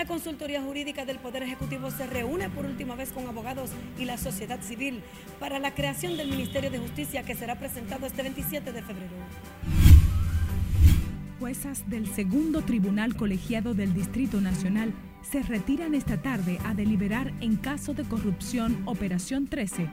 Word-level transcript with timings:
La 0.00 0.06
consultoría 0.06 0.62
jurídica 0.62 1.04
del 1.04 1.18
Poder 1.18 1.42
Ejecutivo 1.42 1.90
se 1.90 2.06
reúne 2.06 2.48
por 2.48 2.64
última 2.64 2.94
vez 2.94 3.12
con 3.12 3.28
abogados 3.28 3.68
y 3.98 4.06
la 4.06 4.16
sociedad 4.16 4.58
civil 4.62 5.02
para 5.38 5.58
la 5.58 5.74
creación 5.74 6.16
del 6.16 6.30
Ministerio 6.30 6.70
de 6.70 6.78
Justicia 6.78 7.22
que 7.22 7.34
será 7.34 7.58
presentado 7.58 8.06
este 8.06 8.22
27 8.22 8.72
de 8.72 8.80
febrero. 8.80 9.12
Juezas 11.38 11.90
del 11.90 12.06
segundo 12.06 12.62
tribunal 12.62 13.14
colegiado 13.14 13.74
del 13.74 13.92
Distrito 13.92 14.40
Nacional 14.40 14.94
se 15.20 15.42
retiran 15.42 15.94
esta 15.94 16.22
tarde 16.22 16.58
a 16.64 16.72
deliberar 16.72 17.34
en 17.42 17.56
caso 17.56 17.92
de 17.92 18.04
corrupción 18.04 18.80
Operación 18.86 19.48
13 19.48 19.86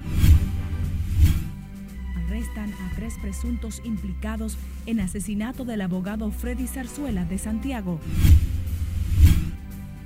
arrestan 2.28 2.74
a 2.74 2.96
tres 2.96 3.16
presuntos 3.22 3.82
implicados 3.84 4.58
en 4.86 5.00
asesinato 5.00 5.66
del 5.66 5.82
abogado 5.82 6.32
Freddy 6.32 6.68
Zarzuela 6.68 7.26
de 7.26 7.38
Santiago. 7.38 8.00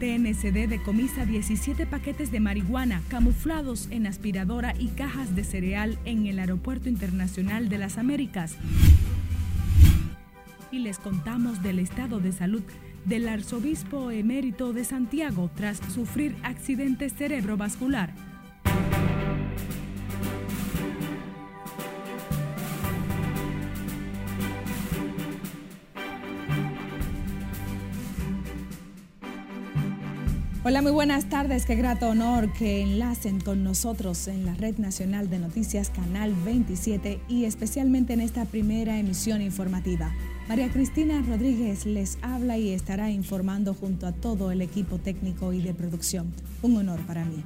TNCD 0.01 0.67
decomisa 0.67 1.27
17 1.27 1.85
paquetes 1.85 2.31
de 2.31 2.39
marihuana 2.39 3.03
camuflados 3.07 3.87
en 3.91 4.07
aspiradora 4.07 4.73
y 4.79 4.87
cajas 4.87 5.35
de 5.35 5.43
cereal 5.43 5.99
en 6.05 6.25
el 6.25 6.39
Aeropuerto 6.39 6.89
Internacional 6.89 7.69
de 7.69 7.77
las 7.77 7.99
Américas. 7.99 8.55
Y 10.71 10.79
les 10.79 10.97
contamos 10.97 11.61
del 11.61 11.77
estado 11.77 12.19
de 12.19 12.31
salud 12.31 12.63
del 13.05 13.27
arzobispo 13.27 14.09
emérito 14.09 14.73
de 14.73 14.85
Santiago 14.85 15.51
tras 15.55 15.77
sufrir 15.93 16.35
accidente 16.41 17.11
cerebrovascular. 17.11 18.11
Muy 30.81 30.91
buenas 30.91 31.29
tardes. 31.29 31.67
Qué 31.67 31.75
grato 31.75 32.09
honor 32.09 32.51
que 32.53 32.81
enlacen 32.81 33.39
con 33.39 33.63
nosotros 33.63 34.27
en 34.27 34.47
la 34.47 34.55
Red 34.55 34.79
Nacional 34.79 35.29
de 35.29 35.37
Noticias 35.37 35.91
Canal 35.91 36.33
27 36.43 37.19
y 37.29 37.45
especialmente 37.45 38.13
en 38.13 38.19
esta 38.19 38.45
primera 38.45 38.97
emisión 38.97 39.43
informativa. 39.43 40.11
María 40.49 40.71
Cristina 40.71 41.21
Rodríguez 41.21 41.85
les 41.85 42.17
habla 42.23 42.57
y 42.57 42.71
estará 42.71 43.11
informando 43.11 43.75
junto 43.75 44.07
a 44.07 44.11
todo 44.11 44.51
el 44.51 44.63
equipo 44.63 44.97
técnico 44.97 45.53
y 45.53 45.61
de 45.61 45.75
producción. 45.75 46.33
Un 46.63 46.77
honor 46.77 46.99
para 47.05 47.25
mí. 47.25 47.43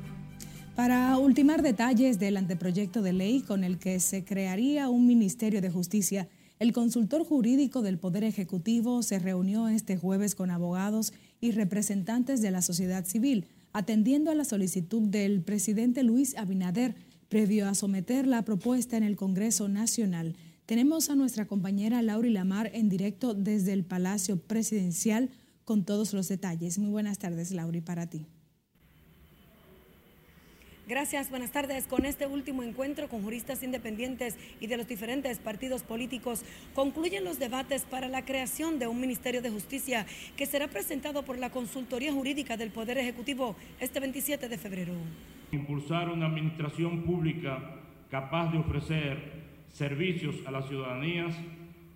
Para 0.77 1.17
ultimar 1.17 1.61
detalles 1.61 2.19
del 2.19 2.37
anteproyecto 2.37 3.01
de 3.01 3.11
ley 3.11 3.41
con 3.41 3.65
el 3.65 3.79
que 3.79 3.99
se 3.99 4.23
crearía 4.23 4.87
un 4.87 5.07
Ministerio 5.07 5.61
de 5.61 5.69
Justicia, 5.69 6.29
el 6.57 6.71
consultor 6.71 7.25
jurídico 7.25 7.81
del 7.81 7.97
Poder 7.97 8.23
Ejecutivo 8.23 9.03
se 9.03 9.19
reunió 9.19 9.67
este 9.67 9.97
jueves 9.97 10.35
con 10.35 10.51
abogados 10.51 11.11
y 11.11 11.24
representantes 11.51 12.41
de 12.41 12.51
la 12.51 12.61
sociedad 12.61 13.05
civil, 13.05 13.45
atendiendo 13.73 14.31
a 14.31 14.35
la 14.35 14.45
solicitud 14.45 15.01
del 15.01 15.41
presidente 15.41 16.03
Luis 16.03 16.35
Abinader 16.37 16.95
previo 17.29 17.67
a 17.67 17.75
someter 17.75 18.27
la 18.27 18.43
propuesta 18.43 18.97
en 18.97 19.03
el 19.03 19.15
Congreso 19.15 19.67
Nacional. 19.67 20.35
Tenemos 20.65 21.09
a 21.09 21.15
nuestra 21.15 21.45
compañera 21.45 22.01
Lauri 22.01 22.29
Lamar 22.29 22.71
en 22.73 22.89
directo 22.89 23.33
desde 23.33 23.73
el 23.73 23.83
Palacio 23.83 24.37
Presidencial 24.37 25.29
con 25.63 25.83
todos 25.83 26.13
los 26.13 26.27
detalles. 26.27 26.79
Muy 26.79 26.89
buenas 26.89 27.19
tardes, 27.19 27.51
Lauri, 27.51 27.81
para 27.81 28.07
ti. 28.07 28.25
Gracias, 30.87 31.31
buenas 31.31 31.51
tardes. 31.51 31.87
Con 31.87 32.05
este 32.05 32.27
último 32.27 32.61
encuentro 32.61 33.09
con 33.09 33.23
juristas 33.23 33.63
independientes 33.63 34.37
y 34.59 34.67
de 34.67 34.77
los 34.77 34.87
diferentes 34.87 35.39
partidos 35.39 35.81
políticos, 35.81 36.45
concluyen 36.75 37.23
los 37.23 37.39
debates 37.39 37.85
para 37.85 38.07
la 38.07 38.23
creación 38.23 38.77
de 38.77 38.85
un 38.85 39.01
Ministerio 39.01 39.41
de 39.41 39.49
Justicia 39.49 40.05
que 40.37 40.45
será 40.45 40.67
presentado 40.67 41.23
por 41.23 41.39
la 41.39 41.49
Consultoría 41.49 42.13
Jurídica 42.13 42.55
del 42.55 42.69
Poder 42.69 42.99
Ejecutivo 42.99 43.55
este 43.79 43.99
27 43.99 44.47
de 44.47 44.57
febrero. 44.59 44.93
Impulsar 45.51 46.09
una 46.09 46.27
administración 46.27 47.01
pública 47.01 47.81
capaz 48.11 48.51
de 48.51 48.59
ofrecer 48.59 49.43
servicios 49.69 50.35
a 50.45 50.51
las 50.51 50.67
ciudadanías 50.67 51.35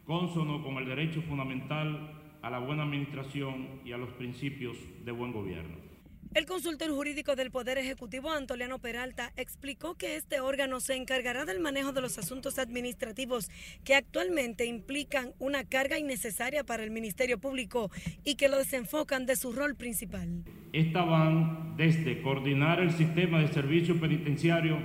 consono 0.07 0.63
con 0.63 0.77
el 0.77 0.87
derecho 0.87 1.21
fundamental 1.21 2.11
a 2.41 2.49
la 2.49 2.57
buena 2.57 2.83
administración 2.83 3.67
y 3.85 3.91
a 3.91 3.97
los 3.97 4.09
principios 4.13 4.77
de 5.05 5.11
buen 5.11 5.31
gobierno. 5.31 5.88
El 6.35 6.45
consultor 6.45 6.91
jurídico 6.91 7.35
del 7.35 7.49
Poder 7.49 7.79
Ejecutivo, 7.79 8.29
Antoliano 8.29 8.77
Peralta, 8.77 9.33
explicó 9.35 9.95
que 9.95 10.15
este 10.15 10.39
órgano 10.41 10.79
se 10.79 10.95
encargará 10.95 11.43
del 11.43 11.59
manejo 11.59 11.91
de 11.91 12.01
los 12.01 12.19
asuntos 12.19 12.59
administrativos 12.59 13.49
que 13.83 13.95
actualmente 13.95 14.67
implican 14.67 15.31
una 15.39 15.63
carga 15.63 15.97
innecesaria 15.97 16.63
para 16.63 16.83
el 16.83 16.91
Ministerio 16.91 17.39
Público 17.39 17.89
y 18.23 18.35
que 18.35 18.47
lo 18.47 18.59
desenfocan 18.59 19.25
de 19.25 19.35
su 19.35 19.53
rol 19.53 19.75
principal. 19.75 20.43
Estas 20.71 21.07
van 21.07 21.75
desde 21.77 22.21
coordinar 22.21 22.79
el 22.79 22.91
sistema 22.91 23.39
de 23.39 23.47
servicios 23.47 23.97
penitenciarios 23.97 24.77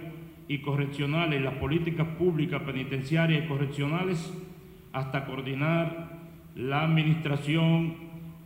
y 0.48 0.62
correccionales, 0.62 1.42
las 1.42 1.58
políticas 1.58 2.08
públicas 2.16 2.62
penitenciarias 2.62 3.44
y 3.44 3.48
correccionales, 3.48 4.32
hasta 4.92 5.26
coordinar 5.26 6.20
la 6.54 6.84
administración 6.84 7.96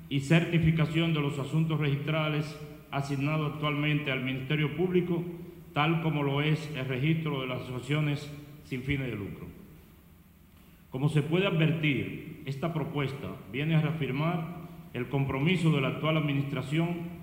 y 0.09 0.19
certificación 0.19 1.15
de 1.15 1.21
los 1.21 1.39
asuntos 1.39 1.79
registrales 1.79 2.45
asignado 2.91 3.47
actualmente 3.47 4.11
al 4.11 4.25
Ministerio 4.25 4.77
Público, 4.77 5.23
tal 5.73 6.03
como 6.03 6.23
lo 6.23 6.43
es 6.43 6.71
el 6.77 6.87
registro 6.87 7.41
de 7.41 7.47
las 7.47 7.63
asociaciones 7.63 8.31
sin 8.65 8.83
fines 8.83 9.11
de 9.11 9.17
lucro. 9.17 9.47
Como 10.91 11.09
se 11.09 11.23
puede 11.23 11.47
advertir, 11.47 12.43
esta 12.47 12.73
propuesta 12.73 13.29
viene 13.53 13.75
a 13.75 13.83
reafirmar 13.83 14.69
el 14.95 15.09
compromiso 15.09 15.71
de 15.71 15.81
la 15.81 15.89
actual 15.89 16.17
Administración 16.17 17.19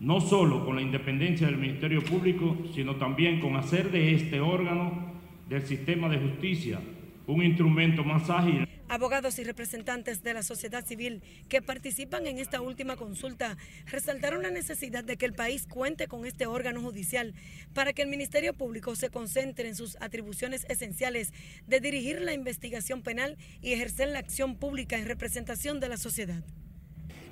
no 0.00 0.20
solo 0.22 0.64
con 0.64 0.76
la 0.76 0.82
independencia 0.82 1.46
del 1.46 1.58
Ministerio 1.58 2.02
Público, 2.02 2.56
sino 2.74 2.96
también 2.96 3.38
con 3.38 3.56
hacer 3.56 3.90
de 3.90 4.14
este 4.14 4.40
órgano 4.40 5.10
del 5.48 5.62
sistema 5.62 6.08
de 6.08 6.18
justicia 6.18 6.80
un 7.30 7.42
instrumento 7.42 8.04
más 8.04 8.28
ágil 8.28 8.66
Abogados 8.90 9.38
y 9.38 9.44
representantes 9.44 10.24
de 10.24 10.34
la 10.34 10.42
sociedad 10.42 10.84
civil 10.84 11.22
que 11.48 11.62
participan 11.62 12.26
en 12.26 12.38
esta 12.38 12.60
última 12.60 12.96
consulta 12.96 13.56
resaltaron 13.86 14.42
la 14.42 14.50
necesidad 14.50 15.04
de 15.04 15.16
que 15.16 15.26
el 15.26 15.32
país 15.32 15.68
cuente 15.68 16.08
con 16.08 16.26
este 16.26 16.46
órgano 16.46 16.82
judicial 16.82 17.32
para 17.72 17.92
que 17.92 18.02
el 18.02 18.08
Ministerio 18.08 18.52
Público 18.52 18.96
se 18.96 19.08
concentre 19.08 19.68
en 19.68 19.76
sus 19.76 19.96
atribuciones 20.00 20.66
esenciales 20.68 21.32
de 21.68 21.78
dirigir 21.78 22.20
la 22.20 22.34
investigación 22.34 23.02
penal 23.02 23.36
y 23.62 23.74
ejercer 23.74 24.08
la 24.08 24.18
acción 24.18 24.56
pública 24.56 24.98
en 24.98 25.06
representación 25.06 25.78
de 25.78 25.88
la 25.88 25.96
sociedad. 25.96 26.42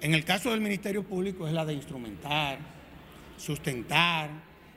En 0.00 0.14
el 0.14 0.24
caso 0.24 0.52
del 0.52 0.60
Ministerio 0.60 1.02
Público 1.02 1.48
es 1.48 1.54
la 1.54 1.66
de 1.66 1.74
instrumentar, 1.74 2.60
sustentar, 3.36 4.30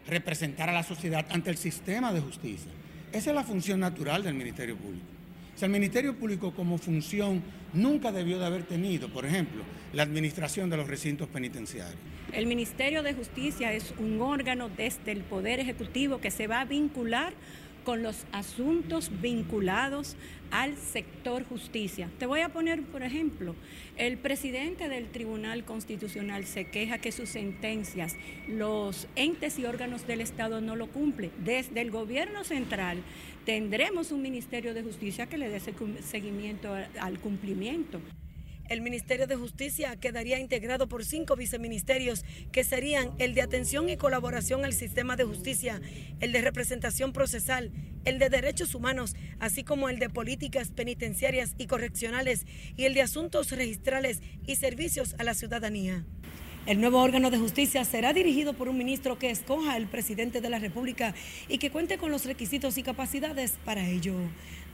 representar 0.08 0.70
a 0.70 0.74
la 0.74 0.82
sociedad 0.82 1.28
ante 1.30 1.52
el 1.52 1.58
sistema 1.58 2.12
de 2.12 2.22
justicia. 2.22 2.72
Esa 3.12 3.30
es 3.32 3.36
la 3.36 3.44
función 3.44 3.80
natural 3.80 4.24
del 4.24 4.34
Ministerio 4.34 4.76
Público 4.78 5.22
el 5.66 5.72
Ministerio 5.72 6.16
Público 6.16 6.52
como 6.52 6.78
función 6.78 7.42
nunca 7.74 8.12
debió 8.12 8.40
de 8.40 8.46
haber 8.46 8.64
tenido, 8.64 9.10
por 9.10 9.26
ejemplo, 9.26 9.64
la 9.94 10.04
administración 10.04 10.70
de 10.70 10.78
los 10.78 10.88
recintos 10.88 11.28
penitenciarios. 11.28 11.98
El 12.34 12.48
Ministerio 12.48 13.04
de 13.04 13.14
Justicia 13.14 13.74
es 13.74 13.94
un 14.00 14.22
órgano 14.22 14.70
desde 14.70 15.12
el 15.12 15.22
Poder 15.22 15.60
Ejecutivo 15.60 16.20
que 16.20 16.32
se 16.32 16.48
va 16.48 16.62
a 16.62 16.66
vincular 16.66 17.34
con 17.84 18.04
los 18.04 18.26
asuntos 18.32 19.12
vinculados 19.22 20.16
al 20.52 20.78
sector 20.78 21.46
justicia. 21.46 22.10
Te 22.20 22.26
voy 22.26 22.42
a 22.42 22.50
poner, 22.50 22.84
por 22.84 23.04
ejemplo, 23.04 23.56
el 23.98 24.18
presidente 24.18 24.90
del 24.90 25.10
Tribunal 25.10 25.64
Constitucional 25.66 26.46
se 26.46 26.66
queja 26.66 27.00
que 27.00 27.12
sus 27.12 27.30
sentencias, 27.30 28.16
los 28.48 29.08
entes 29.16 29.58
y 29.58 29.66
órganos 29.66 30.06
del 30.06 30.22
Estado 30.22 30.62
no 30.62 30.76
lo 30.76 30.88
cumplen. 30.88 31.32
Desde 31.44 31.82
el 31.82 31.92
gobierno 31.92 32.44
central 32.44 33.00
tendremos 33.46 34.12
un 34.12 34.22
Ministerio 34.22 34.74
de 34.74 34.84
Justicia 34.84 35.28
que 35.28 35.38
le 35.38 35.50
dé 35.50 35.60
seguimiento 36.02 36.76
al 37.00 37.20
cumplimiento. 37.20 38.00
El 38.72 38.80
Ministerio 38.80 39.28
de 39.28 39.36
Justicia 39.36 39.98
quedaría 39.98 40.40
integrado 40.40 40.88
por 40.88 41.04
cinco 41.04 41.36
viceministerios 41.36 42.24
que 42.54 42.64
serían 42.64 43.12
el 43.18 43.34
de 43.34 43.42
atención 43.42 43.90
y 43.90 43.98
colaboración 43.98 44.64
al 44.64 44.72
sistema 44.72 45.18
de 45.18 45.26
justicia, 45.26 45.82
el 46.22 46.32
de 46.32 46.40
representación 46.40 47.12
procesal, 47.12 47.74
el 48.06 48.18
de 48.18 48.30
derechos 48.30 48.74
humanos, 48.74 49.18
así 49.42 49.66
como 49.66 49.90
el 49.90 50.00
de 50.00 50.10
políticas 50.10 50.70
penitenciarias 50.72 51.54
y 51.58 51.68
correccionales 51.68 52.46
y 52.78 52.86
el 52.86 52.94
de 52.94 53.02
asuntos 53.02 53.52
registrales 53.52 54.22
y 54.48 54.56
servicios 54.56 55.16
a 55.20 55.26
la 55.26 55.34
ciudadanía. 55.34 56.06
El 56.68 56.80
nuevo 56.80 57.00
órgano 57.00 57.32
de 57.32 57.40
justicia 57.40 57.84
será 57.86 58.14
dirigido 58.14 58.54
por 58.54 58.70
un 58.70 58.78
ministro 58.78 59.18
que 59.18 59.32
escoja 59.32 59.78
el 59.78 59.88
presidente 59.88 60.42
de 60.42 60.50
la 60.52 60.60
República 60.60 61.16
y 61.50 61.58
que 61.58 61.72
cuente 61.72 61.98
con 61.98 62.12
los 62.12 62.26
requisitos 62.26 62.78
y 62.78 62.84
capacidades 62.84 63.54
para 63.66 63.90
ello. 63.90 64.14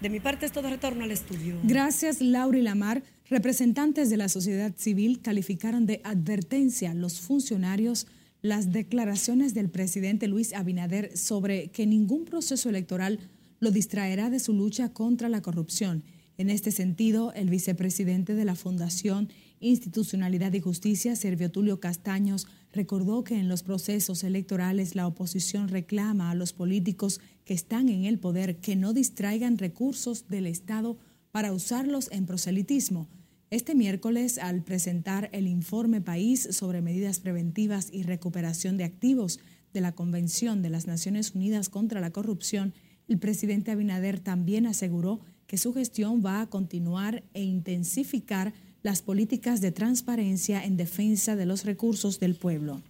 De 0.02 0.10
mi 0.10 0.20
parte 0.20 0.46
es 0.46 0.52
todo 0.52 0.70
retorno 0.70 1.06
al 1.06 1.12
estudio. 1.12 1.56
Gracias, 1.64 2.20
Laura 2.20 2.58
y 2.58 2.62
Lamar. 2.62 3.04
Representantes 3.30 4.10
de 4.10 4.18
la 4.18 4.28
sociedad 4.28 4.74
civil 4.76 5.22
calificaron 5.22 5.86
de 5.86 6.02
advertencia 6.04 6.94
los 6.94 7.22
funcionarios 7.22 8.06
las 8.42 8.72
declaraciones 8.72 9.54
del 9.54 9.70
presidente 9.70 10.28
Luis 10.28 10.54
Abinader 10.54 11.18
sobre 11.18 11.70
que 11.70 11.86
ningún 11.86 12.26
proceso 12.26 12.70
electoral 12.70 13.20
lo 13.60 13.72
distraerá 13.72 14.30
de 14.30 14.40
su 14.40 14.54
lucha 14.54 14.94
contra 14.94 15.30
la 15.30 15.42
corrupción 15.42 16.04
En 16.38 16.52
este 16.52 16.72
sentido, 16.72 17.34
el 17.34 17.50
vicepresidente 17.50 18.36
de 18.36 18.46
la 18.46 18.54
Fundación 18.54 19.30
Institucionalidad 19.60 20.54
y 20.54 20.60
Justicia, 20.60 21.16
Servio 21.16 21.52
Tulio 21.52 21.80
Castaños, 21.80 22.48
recordó 22.72 23.24
que 23.24 23.40
en 23.40 23.48
los 23.48 23.64
procesos 23.64 24.24
electorales 24.24 24.96
la 24.96 25.08
oposición 25.08 25.68
reclama 25.68 26.30
a 26.30 26.36
los 26.36 26.54
políticos 26.54 27.20
que 27.44 27.54
están 27.54 27.90
en 27.90 28.06
el 28.06 28.20
poder 28.20 28.58
que 28.58 28.76
no 28.76 28.94
distraigan 28.94 29.58
recursos 29.58 30.28
del 30.28 30.46
Estado 30.46 30.98
para 31.32 31.54
usarlos 31.54 32.10
en 32.12 32.26
proselitismo. 32.26 33.08
Este 33.50 33.76
miércoles, 33.76 34.38
al 34.38 34.64
presentar 34.64 35.30
el 35.32 35.48
informe 35.48 36.02
País 36.02 36.48
sobre 36.52 36.82
medidas 36.82 37.20
preventivas 37.20 37.90
y 37.92 38.04
recuperación 38.04 38.78
de 38.78 38.84
activos 38.84 39.40
de 39.74 39.82
la 39.82 39.94
Convención 39.94 40.62
de 40.62 40.70
las 40.70 40.86
Naciones 40.86 41.34
Unidas 41.34 41.70
contra 41.70 42.02
la 42.02 42.12
Corrupción, 42.12 42.74
el 43.08 43.20
presidente 43.20 43.72
Abinader 43.72 44.20
también 44.20 44.68
aseguró 44.68 45.22
que 45.48 45.58
su 45.58 45.74
gestión 45.74 46.22
va 46.24 46.42
a 46.42 46.50
continuar 46.50 47.24
e 47.34 47.42
intensificar 47.42 48.54
las 48.84 49.02
políticas 49.02 49.62
de 49.62 49.72
transparencia 49.72 50.64
en 50.64 50.78
defensa 50.78 51.36
de 51.36 51.46
los 51.46 51.66
recursos 51.66 52.20
del 52.20 52.36
pueblo. 52.36 52.82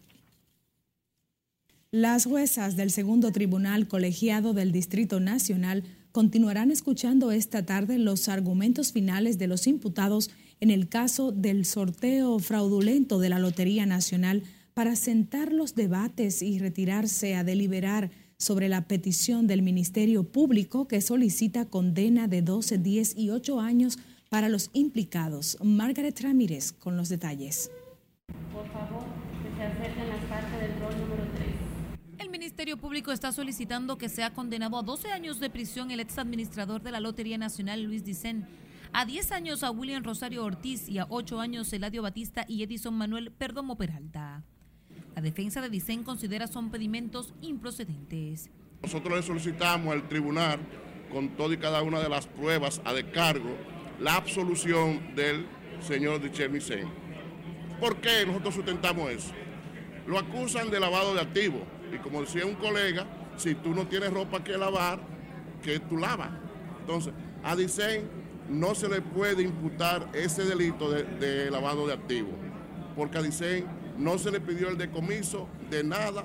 Las 1.91 2.25
juezas 2.25 2.75
del 2.75 2.91
segundo 2.91 3.31
tribunal 3.31 3.87
colegiado 3.87 4.53
del 4.53 4.71
Distrito 4.71 5.19
Nacional 5.19 5.83
continuarán 6.11 6.69
escuchando 6.71 7.31
esta 7.31 7.65
tarde 7.65 7.97
los 7.97 8.27
argumentos 8.27 8.91
finales 8.91 9.37
de 9.37 9.47
los 9.47 9.67
imputados 9.67 10.29
en 10.59 10.69
el 10.69 10.89
caso 10.89 11.31
del 11.31 11.65
sorteo 11.65 12.39
fraudulento 12.39 13.19
de 13.19 13.29
la 13.29 13.39
Lotería 13.39 13.85
Nacional 13.85 14.43
para 14.73 14.95
sentar 14.95 15.53
los 15.53 15.75
debates 15.75 16.41
y 16.41 16.59
retirarse 16.59 17.35
a 17.35 17.43
deliberar 17.43 18.11
sobre 18.37 18.69
la 18.69 18.87
petición 18.87 19.47
del 19.47 19.61
Ministerio 19.61 20.23
Público 20.23 20.87
que 20.87 21.01
solicita 21.01 21.65
condena 21.65 22.27
de 22.27 22.41
12, 22.41 22.77
10 22.77 23.17
y 23.17 23.29
8 23.29 23.59
años 23.59 23.97
para 24.29 24.49
los 24.49 24.69
implicados. 24.73 25.57
Margaret 25.63 26.19
Ramírez 26.21 26.73
con 26.73 26.97
los 26.97 27.09
detalles. 27.09 27.71
Por 28.53 28.67
favor, 28.71 29.05
que 29.43 29.55
se 29.57 29.63
acerquen 29.63 30.09
las 30.09 30.25
partes 30.25 30.61
del 30.61 30.79
rol 30.79 30.99
número 30.99 31.23
3. 31.35 31.47
El 32.19 32.29
Ministerio 32.29 32.77
Público 32.77 33.11
está 33.11 33.31
solicitando 33.31 33.97
que 33.97 34.09
sea 34.09 34.33
condenado 34.33 34.77
a 34.77 34.83
12 34.83 35.11
años 35.11 35.39
de 35.39 35.49
prisión 35.49 35.91
el 35.91 35.99
ex 35.99 36.17
administrador 36.17 36.81
de 36.81 36.91
la 36.91 36.99
Lotería 36.99 37.37
Nacional, 37.37 37.83
Luis 37.83 38.03
Dicen, 38.03 38.47
a 38.93 39.05
10 39.05 39.31
años 39.31 39.63
a 39.63 39.71
William 39.71 40.03
Rosario 40.03 40.43
Ortiz 40.43 40.89
y 40.89 40.97
a 40.97 41.07
8 41.09 41.39
años 41.39 41.71
Eladio 41.71 42.01
Batista 42.01 42.45
y 42.47 42.63
Edison 42.63 42.95
Manuel 42.95 43.31
Perdomo 43.31 43.77
Peralta. 43.77 44.43
La 45.15 45.21
defensa 45.21 45.61
de 45.61 45.69
Dicen 45.69 46.03
considera 46.03 46.47
son 46.47 46.69
pedimentos 46.69 47.33
improcedentes. 47.41 48.49
Nosotros 48.81 49.17
le 49.17 49.23
solicitamos 49.23 49.93
al 49.93 50.07
tribunal, 50.07 50.59
con 51.11 51.29
todo 51.29 51.53
y 51.53 51.57
cada 51.57 51.81
una 51.81 51.99
de 51.99 52.09
las 52.09 52.27
pruebas 52.27 52.81
a 52.85 52.93
descargo, 52.93 53.55
la 53.99 54.15
absolución 54.15 55.15
del 55.15 55.45
señor 55.81 56.21
Dicen. 56.21 56.87
¿Por 57.79 57.97
qué 57.97 58.25
nosotros 58.25 58.55
sustentamos 58.55 59.11
eso? 59.11 59.31
Lo 60.07 60.17
acusan 60.17 60.69
de 60.69 60.79
lavado 60.79 61.13
de 61.13 61.21
activos 61.21 61.61
y 61.93 61.97
como 61.97 62.21
decía 62.21 62.45
un 62.45 62.55
colega, 62.55 63.05
si 63.37 63.55
tú 63.55 63.73
no 63.73 63.87
tienes 63.87 64.11
ropa 64.11 64.43
que 64.43 64.57
lavar, 64.57 64.99
que 65.61 65.79
tú 65.79 65.97
lavas. 65.97 66.29
Entonces, 66.79 67.13
a 67.43 67.55
Dicen 67.55 68.09
no 68.49 68.75
se 68.75 68.87
le 68.87 69.01
puede 69.01 69.43
imputar 69.43 70.07
ese 70.13 70.45
delito 70.45 70.89
de, 70.89 71.51
lavado 71.51 71.85
de 71.85 71.93
activos, 71.93 72.33
porque 72.95 73.17
a 73.17 73.21
Dicen 73.21 73.65
no 73.97 74.17
se 74.17 74.31
le 74.31 74.39
pidió 74.39 74.69
el 74.69 74.77
decomiso 74.77 75.47
de 75.69 75.83
nada, 75.83 76.23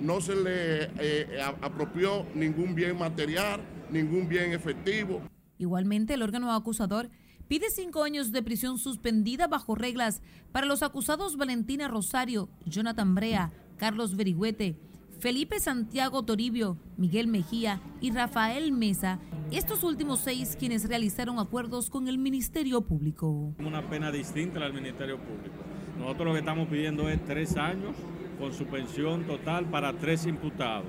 no 0.00 0.20
se 0.20 0.36
le 0.36 0.90
eh, 0.98 1.40
apropió 1.60 2.26
ningún 2.34 2.74
bien 2.74 2.98
material, 2.98 3.60
ningún 3.90 4.28
bien 4.28 4.52
efectivo. 4.52 5.22
Igualmente, 5.58 6.14
el 6.14 6.22
órgano 6.22 6.52
acusador 6.52 7.10
pide 7.48 7.70
cinco 7.70 8.02
años 8.02 8.32
de 8.32 8.42
prisión 8.42 8.78
suspendida 8.78 9.46
bajo 9.46 9.74
reglas 9.74 10.22
para 10.52 10.66
los 10.66 10.82
acusados 10.82 11.36
Valentina 11.36 11.88
Rosario, 11.88 12.48
Jonathan 12.66 13.14
Brea, 13.14 13.52
Carlos 13.76 14.16
Verigüete, 14.16 14.76
Felipe 15.18 15.60
Santiago 15.60 16.22
Toribio, 16.24 16.76
Miguel 16.96 17.28
Mejía 17.28 17.80
y 18.00 18.10
Rafael 18.10 18.72
Mesa, 18.72 19.18
estos 19.50 19.84
últimos 19.84 20.20
seis 20.20 20.56
quienes 20.58 20.88
realizaron 20.88 21.38
acuerdos 21.38 21.88
con 21.88 22.08
el 22.08 22.18
Ministerio 22.18 22.82
Público. 22.82 23.54
Una 23.58 23.88
pena 23.88 24.10
distinta 24.10 24.64
al 24.64 24.74
Ministerio 24.74 25.18
Público. 25.18 25.56
Nosotros 25.98 26.26
lo 26.26 26.32
que 26.32 26.40
estamos 26.40 26.68
pidiendo 26.68 27.08
es 27.08 27.24
tres 27.24 27.56
años 27.56 27.94
con 28.38 28.52
suspensión 28.52 29.24
total 29.24 29.66
para 29.66 29.92
tres 29.92 30.26
imputados. 30.26 30.86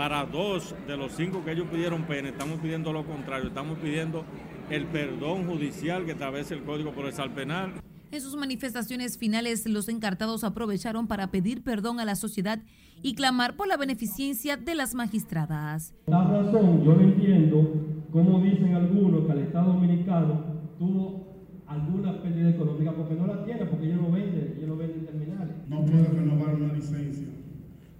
Para 0.00 0.24
dos 0.24 0.74
de 0.86 0.96
los 0.96 1.12
cinco 1.12 1.44
que 1.44 1.52
ellos 1.52 1.68
pidieron 1.70 2.04
pena, 2.04 2.30
estamos 2.30 2.58
pidiendo 2.58 2.90
lo 2.90 3.04
contrario, 3.04 3.48
estamos 3.48 3.78
pidiendo 3.80 4.24
el 4.70 4.86
perdón 4.86 5.46
judicial 5.46 6.06
que 6.06 6.12
establece 6.12 6.54
el 6.54 6.62
Código 6.62 6.92
Procesal 6.92 7.34
Penal. 7.34 7.74
En 8.10 8.20
sus 8.22 8.34
manifestaciones 8.34 9.18
finales, 9.18 9.68
los 9.68 9.90
encartados 9.90 10.42
aprovecharon 10.42 11.06
para 11.06 11.30
pedir 11.30 11.62
perdón 11.62 12.00
a 12.00 12.06
la 12.06 12.14
sociedad 12.14 12.60
y 13.02 13.14
clamar 13.14 13.56
por 13.56 13.68
la 13.68 13.76
beneficencia 13.76 14.56
de 14.56 14.74
las 14.74 14.94
magistradas. 14.94 15.92
La 16.06 16.24
razón, 16.24 16.82
yo 16.82 16.94
no 16.94 17.02
entiendo 17.02 17.70
cómo 18.10 18.40
dicen 18.40 18.72
algunos 18.72 19.26
que 19.26 19.32
el 19.32 19.38
Estado 19.40 19.74
Dominicano 19.74 20.44
tuvo 20.78 21.30
alguna 21.66 22.22
pérdida 22.22 22.48
económica 22.48 22.92
porque 22.92 23.16
no 23.16 23.26
la 23.26 23.44
tiene, 23.44 23.66
porque 23.66 23.84
ellos 23.84 24.00
no 24.00 24.10
venden, 24.10 24.54
ellos 24.56 24.68
no 24.70 24.76
venden 24.78 25.04
terminales. 25.04 25.56
No 25.68 25.84
puedo 25.84 26.04
renovar 26.04 26.54
una 26.54 26.72
licencia, 26.72 27.26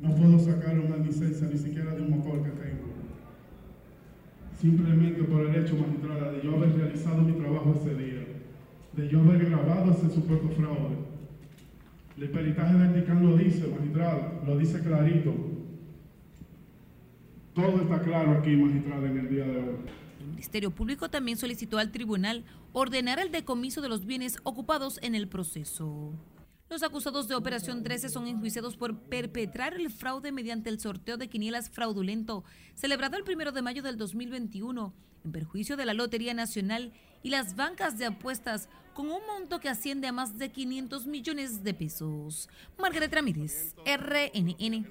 no 0.00 0.14
puedo 0.14 0.38
sacar 0.38 0.78
una 0.78 0.96
licencia 0.96 1.48
ni 1.48 1.58
siquiera 1.58 1.94
de 1.94 2.02
un 2.02 2.18
motor 2.18 2.42
que 2.42 2.50
tengo. 2.50 2.90
Simplemente 4.58 5.22
por 5.24 5.46
el 5.46 5.56
hecho, 5.56 5.76
magistrada, 5.76 6.32
de 6.32 6.42
yo 6.42 6.56
haber 6.56 6.76
realizado 6.76 7.22
mi 7.22 7.32
trabajo 7.32 7.74
ese 7.80 7.94
día 7.94 8.20
de 8.92 9.08
yo 9.08 9.20
haber 9.20 9.46
grabado 9.46 9.92
ese 9.92 10.10
supuesto 10.10 10.48
fraude. 10.50 10.96
El 12.18 12.30
peritaje 12.30 12.76
vertical 12.76 13.22
lo 13.22 13.36
dice, 13.36 13.66
magistrado, 13.66 14.42
lo 14.46 14.58
dice 14.58 14.80
clarito. 14.80 15.34
Todo 17.54 17.82
está 17.82 18.02
claro 18.02 18.32
aquí, 18.32 18.56
magistrado, 18.56 19.06
en 19.06 19.18
el 19.18 19.28
día 19.28 19.44
de 19.44 19.56
hoy. 19.56 19.76
El 20.20 20.26
Ministerio 20.26 20.70
Público 20.70 21.08
también 21.08 21.38
solicitó 21.38 21.78
al 21.78 21.92
tribunal 21.92 22.44
ordenar 22.72 23.18
el 23.20 23.32
decomiso 23.32 23.80
de 23.80 23.88
los 23.88 24.04
bienes 24.04 24.38
ocupados 24.44 24.98
en 25.02 25.14
el 25.14 25.28
proceso. 25.28 26.12
Los 26.70 26.84
acusados 26.84 27.26
de 27.26 27.34
Operación 27.34 27.82
13 27.82 28.10
son 28.10 28.28
enjuiciados 28.28 28.76
por 28.76 28.96
perpetrar 28.96 29.74
el 29.74 29.90
fraude 29.90 30.30
mediante 30.30 30.70
el 30.70 30.78
sorteo 30.78 31.16
de 31.16 31.28
quinielas 31.28 31.68
fraudulento 31.68 32.44
celebrado 32.76 33.16
el 33.16 33.24
1 33.24 33.50
de 33.50 33.60
mayo 33.60 33.82
del 33.82 33.96
2021 33.96 34.94
en 35.24 35.32
perjuicio 35.32 35.76
de 35.76 35.84
la 35.84 35.94
Lotería 35.94 36.32
Nacional 36.32 36.92
y 37.24 37.30
las 37.30 37.56
bancas 37.56 37.98
de 37.98 38.06
apuestas 38.06 38.68
con 38.94 39.06
un 39.06 39.18
monto 39.26 39.58
que 39.58 39.68
asciende 39.68 40.06
a 40.06 40.12
más 40.12 40.38
de 40.38 40.52
500 40.52 41.08
millones 41.08 41.64
de 41.64 41.74
pesos. 41.74 42.48
Margaret 42.78 43.12
Ramírez, 43.12 43.74
RNN. 43.84 44.86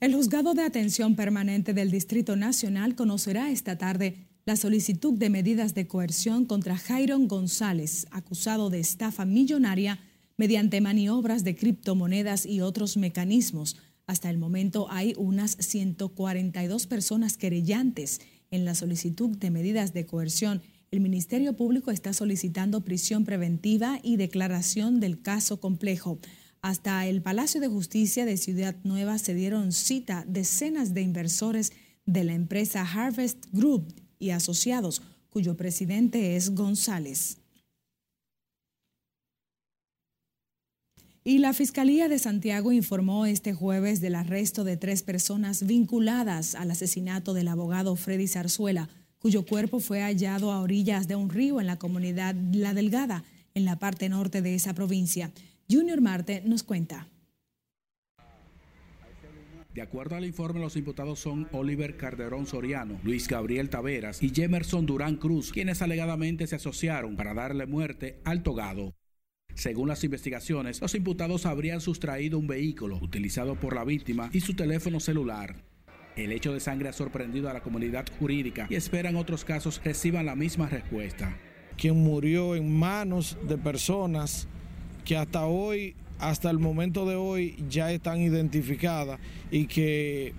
El 0.00 0.14
juzgado 0.14 0.52
de 0.52 0.64
atención 0.64 1.16
permanente 1.16 1.72
del 1.72 1.90
Distrito 1.90 2.36
Nacional 2.36 2.94
conocerá 2.94 3.50
esta 3.50 3.78
tarde 3.78 4.26
la 4.44 4.56
solicitud 4.56 5.14
de 5.14 5.30
medidas 5.30 5.72
de 5.72 5.86
coerción 5.86 6.44
contra 6.44 6.76
Jairon 6.76 7.26
González, 7.26 8.06
acusado 8.10 8.68
de 8.68 8.80
estafa 8.80 9.24
millonaria 9.24 9.98
mediante 10.36 10.80
maniobras 10.80 11.44
de 11.44 11.56
criptomonedas 11.56 12.46
y 12.46 12.60
otros 12.60 12.96
mecanismos. 12.96 13.76
Hasta 14.06 14.30
el 14.30 14.38
momento 14.38 14.86
hay 14.90 15.14
unas 15.16 15.56
142 15.58 16.86
personas 16.86 17.36
querellantes 17.36 18.20
en 18.50 18.64
la 18.64 18.74
solicitud 18.74 19.36
de 19.36 19.50
medidas 19.50 19.92
de 19.92 20.06
coerción. 20.06 20.62
El 20.90 21.00
Ministerio 21.00 21.56
Público 21.56 21.90
está 21.90 22.12
solicitando 22.12 22.82
prisión 22.82 23.24
preventiva 23.24 23.98
y 24.02 24.16
declaración 24.16 25.00
del 25.00 25.20
caso 25.20 25.58
complejo. 25.58 26.18
Hasta 26.62 27.06
el 27.06 27.22
Palacio 27.22 27.60
de 27.60 27.68
Justicia 27.68 28.24
de 28.24 28.36
Ciudad 28.36 28.76
Nueva 28.84 29.18
se 29.18 29.34
dieron 29.34 29.72
cita 29.72 30.24
decenas 30.28 30.94
de 30.94 31.02
inversores 31.02 31.72
de 32.06 32.24
la 32.24 32.34
empresa 32.34 32.82
Harvest 32.82 33.46
Group 33.52 33.92
y 34.18 34.30
asociados, 34.30 35.02
cuyo 35.28 35.56
presidente 35.56 36.36
es 36.36 36.54
González. 36.54 37.38
Y 41.28 41.38
la 41.38 41.52
Fiscalía 41.52 42.08
de 42.08 42.20
Santiago 42.20 42.70
informó 42.70 43.26
este 43.26 43.52
jueves 43.52 44.00
del 44.00 44.14
arresto 44.14 44.62
de 44.62 44.76
tres 44.76 45.02
personas 45.02 45.66
vinculadas 45.66 46.54
al 46.54 46.70
asesinato 46.70 47.34
del 47.34 47.48
abogado 47.48 47.96
Freddy 47.96 48.28
Zarzuela, 48.28 48.88
cuyo 49.18 49.44
cuerpo 49.44 49.80
fue 49.80 50.02
hallado 50.02 50.52
a 50.52 50.60
orillas 50.60 51.08
de 51.08 51.16
un 51.16 51.28
río 51.28 51.60
en 51.60 51.66
la 51.66 51.80
comunidad 51.80 52.36
La 52.52 52.74
Delgada, 52.74 53.24
en 53.54 53.64
la 53.64 53.76
parte 53.76 54.08
norte 54.08 54.40
de 54.40 54.54
esa 54.54 54.72
provincia. 54.72 55.32
Junior 55.68 56.00
Marte 56.00 56.44
nos 56.46 56.62
cuenta. 56.62 57.08
De 59.74 59.82
acuerdo 59.82 60.14
al 60.14 60.24
informe, 60.24 60.60
los 60.60 60.76
imputados 60.76 61.18
son 61.18 61.48
Oliver 61.50 61.96
Carderón 61.96 62.46
Soriano, 62.46 63.00
Luis 63.02 63.26
Gabriel 63.26 63.68
Taveras 63.68 64.22
y 64.22 64.30
Jemerson 64.32 64.86
Durán 64.86 65.16
Cruz, 65.16 65.50
quienes 65.50 65.82
alegadamente 65.82 66.46
se 66.46 66.54
asociaron 66.54 67.16
para 67.16 67.34
darle 67.34 67.66
muerte 67.66 68.20
al 68.22 68.44
togado. 68.44 68.94
Según 69.56 69.88
las 69.88 70.04
investigaciones, 70.04 70.82
los 70.82 70.94
imputados 70.94 71.46
habrían 71.46 71.80
sustraído 71.80 72.38
un 72.38 72.46
vehículo 72.46 72.98
utilizado 73.00 73.54
por 73.54 73.74
la 73.74 73.84
víctima 73.84 74.28
y 74.34 74.40
su 74.40 74.52
teléfono 74.52 75.00
celular. 75.00 75.56
El 76.14 76.32
hecho 76.32 76.52
de 76.52 76.60
sangre 76.60 76.90
ha 76.90 76.92
sorprendido 76.92 77.48
a 77.48 77.54
la 77.54 77.62
comunidad 77.62 78.04
jurídica 78.18 78.66
y 78.68 78.74
esperan 78.74 79.16
otros 79.16 79.46
casos 79.46 79.80
reciban 79.82 80.26
la 80.26 80.36
misma 80.36 80.68
respuesta. 80.68 81.38
Quien 81.78 81.96
murió 81.96 82.54
en 82.54 82.70
manos 82.70 83.38
de 83.48 83.56
personas 83.56 84.46
que 85.06 85.16
hasta 85.16 85.46
hoy, 85.46 85.94
hasta 86.18 86.50
el 86.50 86.58
momento 86.58 87.06
de 87.06 87.16
hoy, 87.16 87.56
ya 87.70 87.90
están 87.90 88.20
identificadas 88.20 89.18
y 89.50 89.68
que 89.68 90.34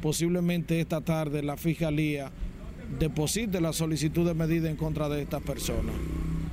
posiblemente 0.00 0.80
esta 0.80 1.00
tarde 1.00 1.42
la 1.42 1.56
Fiscalía 1.56 2.30
deposite 3.00 3.60
la 3.60 3.72
solicitud 3.72 4.24
de 4.24 4.34
medida 4.34 4.70
en 4.70 4.76
contra 4.76 5.08
de 5.08 5.22
estas 5.22 5.42
personas. 5.42 5.94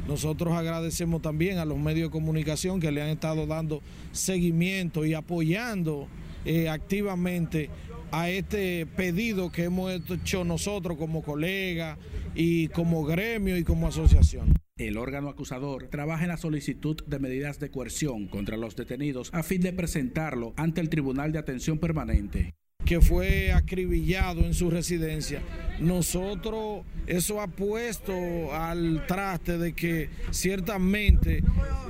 Nosotros 0.08 0.54
agradecemos 0.54 1.22
también 1.22 1.58
a 1.58 1.66
los 1.66 1.78
medios 1.78 2.08
de 2.08 2.12
comunicación 2.12 2.80
que 2.80 2.92
le 2.92 3.02
han 3.02 3.10
estado 3.10 3.46
dando 3.46 3.82
seguimiento 4.14 5.06
y 5.06 5.14
apoyando 5.14 6.08
eh, 6.46 6.70
activamente 6.70 7.70
a 8.12 8.30
este 8.30 8.86
pedido 8.86 9.52
que 9.52 9.66
hemos 9.66 9.92
hecho 9.92 10.46
nosotros 10.46 10.98
como 10.98 11.24
colega 11.24 11.98
y 12.36 12.70
como 12.70 13.04
gremio 13.04 13.58
y 13.58 13.66
como 13.66 13.88
asociación. 13.88 14.54
El 14.78 14.98
órgano 14.98 15.28
acusador 15.28 15.88
trabaja 15.90 16.24
en 16.24 16.30
la 16.30 16.38
solicitud 16.38 17.04
de 17.06 17.20
medidas 17.20 17.60
de 17.60 17.70
coerción 17.70 18.28
contra 18.28 18.56
los 18.56 18.76
detenidos 18.76 19.30
a 19.34 19.44
fin 19.44 19.62
de 19.62 19.74
presentarlo 19.74 20.54
ante 20.56 20.80
el 20.80 20.90
Tribunal 20.90 21.34
de 21.34 21.40
Atención 21.40 21.80
Permanente 21.80 22.54
que 22.88 23.02
fue 23.02 23.52
acribillado 23.52 24.42
en 24.46 24.54
su 24.54 24.72
residencia. 24.72 25.42
Nosotros, 25.80 26.86
eso 27.06 27.42
ha 27.42 27.48
puesto 27.48 28.14
al 28.54 29.06
traste 29.06 29.58
de 29.58 29.74
que 29.74 30.10
ciertamente 30.32 31.44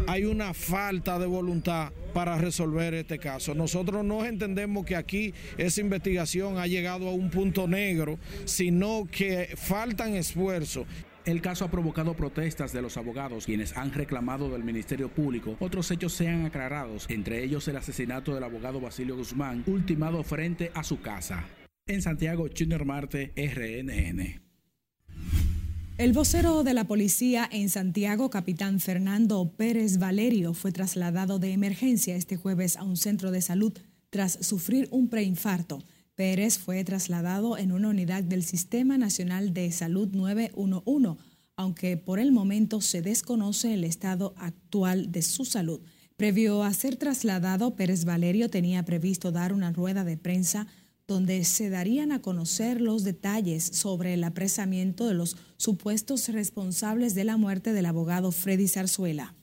hay 0.08 0.26
una 0.26 0.56
falta 0.56 1.20
de 1.20 1.28
voluntad 1.28 1.92
para 2.16 2.40
resolver 2.40 2.96
este 2.96 3.20
caso. 3.20 3.54
Nosotros 3.54 4.04
no 4.04 4.26
entendemos 4.26 4.88
que 4.88 4.96
aquí 4.96 5.36
esa 5.60 5.82
investigación 5.82 6.58
ha 6.58 6.66
llegado 6.66 7.08
a 7.08 7.14
un 7.14 7.30
punto 7.30 7.68
negro, 7.68 8.18
sino 8.46 9.08
que 9.12 9.54
faltan 9.56 10.16
esfuerzos 10.16 10.88
el 11.28 11.42
caso 11.42 11.66
ha 11.66 11.72
provocado 11.72 12.14
protestas 12.14 12.72
de 12.72 12.82
los 12.82 12.96
abogados, 12.96 13.46
quienes 13.46 13.76
han 13.76 13.92
reclamado 13.92 14.50
del 14.50 14.64
Ministerio 14.64 15.10
Público 15.10 15.58
otros 15.60 15.92
hechos 15.92 16.14
sean 16.14 16.46
aclarados, 16.46 17.06
entre 17.10 17.44
ellos 17.44 17.68
el 17.68 17.76
asesinato 17.76 18.34
del 18.34 18.46
abogado 18.46 18.80
Basilio 18.80 19.18
Guzmán, 19.18 19.64
ultimado 19.68 20.24
frente 20.24 20.72
a 20.74 20.84
su 20.84 21.02
casa. 21.02 21.46
En 21.86 22.02
Santiago, 22.02 22.48
Junior 22.58 22.86
Marte, 22.86 23.34
RNN. 23.36 24.42
El 25.98 26.14
vocero 26.14 26.64
de 26.64 26.74
la 26.74 26.86
policía 26.86 27.50
en 27.52 27.70
Santiago, 27.70 28.30
capitán 28.30 28.80
Fernando 28.80 29.52
Pérez 29.58 29.98
Valerio, 29.98 30.54
fue 30.54 30.72
trasladado 30.72 31.40
de 31.40 31.52
emergencia 31.52 32.16
este 32.16 32.38
jueves 32.38 32.78
a 32.78 32.84
un 32.84 32.96
centro 32.96 33.32
de 33.32 33.42
salud 33.42 33.74
tras 34.10 34.34
sufrir 34.46 34.88
un 34.92 35.10
preinfarto. 35.10 35.84
Pérez 36.18 36.58
fue 36.58 36.84
trasladado 36.84 37.60
en 37.60 37.72
una 37.72 37.90
unidad 37.90 38.24
del 38.24 38.44
Sistema 38.44 38.98
Nacional 38.98 39.54
de 39.54 39.72
Salud 39.72 40.10
911, 40.14 41.22
aunque 41.56 41.96
por 41.96 42.18
el 42.18 42.32
momento 42.32 42.82
se 42.82 43.04
desconoce 43.04 43.76
el 43.76 43.84
estado 43.84 44.34
actual 44.36 45.12
de 45.12 45.22
su 45.22 45.46
salud. 45.46 45.80
Previo 46.16 46.64
a 46.64 46.74
ser 46.74 46.96
trasladado, 46.96 47.76
Pérez 47.76 48.04
Valerio 48.04 48.50
tenía 48.50 48.84
previsto 48.84 49.32
dar 49.32 49.54
una 49.54 49.72
rueda 49.72 50.04
de 50.04 50.18
prensa 50.18 50.66
donde 51.08 51.44
se 51.44 51.70
darían 51.70 52.12
a 52.12 52.20
conocer 52.20 52.82
los 52.82 53.04
detalles 53.04 53.64
sobre 53.64 54.16
el 54.16 54.24
apresamiento 54.24 55.06
de 55.06 55.14
los 55.14 55.38
supuestos 55.58 56.30
responsables 56.30 57.14
de 57.14 57.26
la 57.26 57.38
muerte 57.38 57.74
del 57.74 57.86
abogado 57.86 58.32
Freddy 58.32 58.68
Zarzuela. 58.68 59.36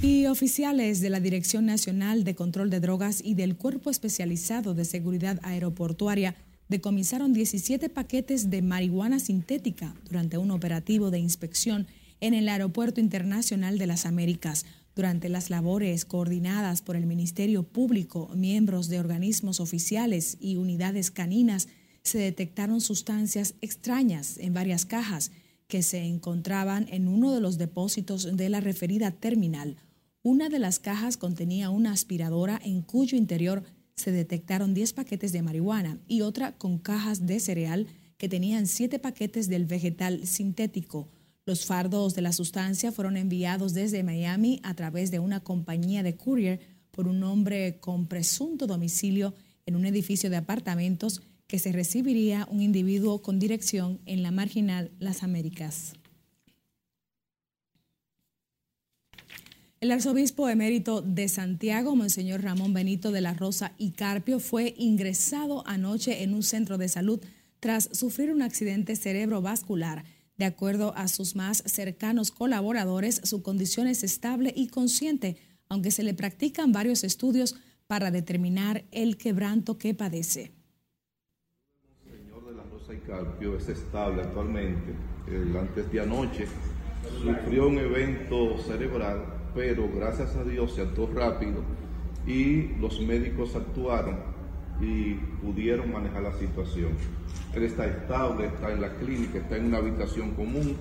Y 0.00 0.26
oficiales 0.26 1.00
de 1.00 1.10
la 1.10 1.18
Dirección 1.18 1.66
Nacional 1.66 2.22
de 2.22 2.36
Control 2.36 2.70
de 2.70 2.78
Drogas 2.78 3.20
y 3.24 3.34
del 3.34 3.56
Cuerpo 3.56 3.90
Especializado 3.90 4.72
de 4.74 4.84
Seguridad 4.84 5.40
Aeroportuaria 5.42 6.36
decomisaron 6.68 7.32
17 7.32 7.88
paquetes 7.88 8.48
de 8.48 8.62
marihuana 8.62 9.18
sintética 9.18 9.96
durante 10.04 10.38
un 10.38 10.52
operativo 10.52 11.10
de 11.10 11.18
inspección 11.18 11.88
en 12.20 12.34
el 12.34 12.48
Aeropuerto 12.48 13.00
Internacional 13.00 13.76
de 13.76 13.88
las 13.88 14.06
Américas. 14.06 14.66
Durante 14.94 15.28
las 15.28 15.50
labores 15.50 16.04
coordinadas 16.04 16.80
por 16.80 16.94
el 16.94 17.06
Ministerio 17.06 17.64
Público, 17.64 18.30
miembros 18.36 18.86
de 18.88 19.00
organismos 19.00 19.58
oficiales 19.58 20.36
y 20.40 20.58
unidades 20.58 21.10
caninas, 21.10 21.66
se 22.04 22.18
detectaron 22.18 22.80
sustancias 22.80 23.56
extrañas 23.62 24.38
en 24.38 24.54
varias 24.54 24.86
cajas 24.86 25.32
que 25.66 25.82
se 25.82 26.04
encontraban 26.04 26.86
en 26.88 27.08
uno 27.08 27.34
de 27.34 27.40
los 27.40 27.58
depósitos 27.58 28.36
de 28.36 28.48
la 28.48 28.60
referida 28.60 29.10
terminal. 29.10 29.76
Una 30.22 30.48
de 30.48 30.58
las 30.58 30.80
cajas 30.80 31.16
contenía 31.16 31.70
una 31.70 31.92
aspiradora 31.92 32.60
en 32.64 32.82
cuyo 32.82 33.16
interior 33.16 33.62
se 33.94 34.10
detectaron 34.10 34.74
10 34.74 34.92
paquetes 34.92 35.32
de 35.32 35.42
marihuana 35.42 35.98
y 36.08 36.22
otra 36.22 36.56
con 36.56 36.78
cajas 36.78 37.26
de 37.26 37.38
cereal 37.38 37.86
que 38.16 38.28
tenían 38.28 38.66
7 38.66 38.98
paquetes 38.98 39.48
del 39.48 39.64
vegetal 39.64 40.26
sintético. 40.26 41.08
Los 41.46 41.64
fardos 41.64 42.14
de 42.14 42.22
la 42.22 42.32
sustancia 42.32 42.90
fueron 42.90 43.16
enviados 43.16 43.74
desde 43.74 44.02
Miami 44.02 44.60
a 44.64 44.74
través 44.74 45.10
de 45.10 45.20
una 45.20 45.40
compañía 45.40 46.02
de 46.02 46.16
courier 46.16 46.60
por 46.90 47.06
un 47.06 47.22
hombre 47.22 47.78
con 47.78 48.06
presunto 48.08 48.66
domicilio 48.66 49.34
en 49.66 49.76
un 49.76 49.86
edificio 49.86 50.30
de 50.30 50.36
apartamentos 50.36 51.22
que 51.46 51.60
se 51.60 51.72
recibiría 51.72 52.46
un 52.50 52.60
individuo 52.60 53.22
con 53.22 53.38
dirección 53.38 54.00
en 54.04 54.22
la 54.22 54.32
marginal 54.32 54.90
Las 54.98 55.22
Américas. 55.22 55.94
El 59.80 59.92
arzobispo 59.92 60.48
emérito 60.48 61.02
de 61.02 61.28
Santiago, 61.28 61.94
Monseñor 61.94 62.42
Ramón 62.42 62.74
Benito 62.74 63.12
de 63.12 63.20
la 63.20 63.32
Rosa 63.32 63.74
y 63.78 63.92
Carpio, 63.92 64.40
fue 64.40 64.74
ingresado 64.76 65.62
anoche 65.68 66.24
en 66.24 66.34
un 66.34 66.42
centro 66.42 66.78
de 66.78 66.88
salud 66.88 67.20
tras 67.60 67.88
sufrir 67.92 68.32
un 68.32 68.42
accidente 68.42 68.96
cerebrovascular. 68.96 70.04
De 70.36 70.46
acuerdo 70.46 70.94
a 70.96 71.06
sus 71.06 71.36
más 71.36 71.62
cercanos 71.64 72.32
colaboradores, 72.32 73.20
su 73.22 73.44
condición 73.44 73.86
es 73.86 74.02
estable 74.02 74.52
y 74.56 74.66
consciente, 74.66 75.36
aunque 75.68 75.92
se 75.92 76.02
le 76.02 76.12
practican 76.12 76.72
varios 76.72 77.04
estudios 77.04 77.54
para 77.86 78.10
determinar 78.10 78.84
el 78.90 79.16
quebranto 79.16 79.78
que 79.78 79.94
padece. 79.94 80.50
Monseñor 82.04 82.46
de 82.46 82.56
la 82.56 82.64
Rosa 82.64 82.94
y 82.94 82.98
Carpio 82.98 83.56
es 83.56 83.68
estable 83.68 84.22
actualmente. 84.22 84.92
antes 85.56 85.92
de 85.92 86.00
anoche 86.00 86.46
sufrió 87.22 87.68
un 87.68 87.78
evento 87.78 88.58
cerebral 88.66 89.37
pero 89.54 89.88
gracias 89.94 90.36
a 90.36 90.44
Dios 90.44 90.74
se 90.74 90.82
actuó 90.82 91.08
rápido 91.14 91.62
y 92.26 92.74
los 92.80 93.00
médicos 93.00 93.56
actuaron 93.56 94.16
y 94.80 95.14
pudieron 95.42 95.92
manejar 95.92 96.22
la 96.22 96.32
situación. 96.34 96.92
Él 97.54 97.64
está 97.64 97.86
estable, 97.86 98.46
está 98.46 98.72
en 98.72 98.80
la 98.80 98.94
clínica, 98.96 99.38
está 99.38 99.56
en 99.56 99.66
una 99.66 99.78
habitación 99.78 100.32
común. 100.32 100.76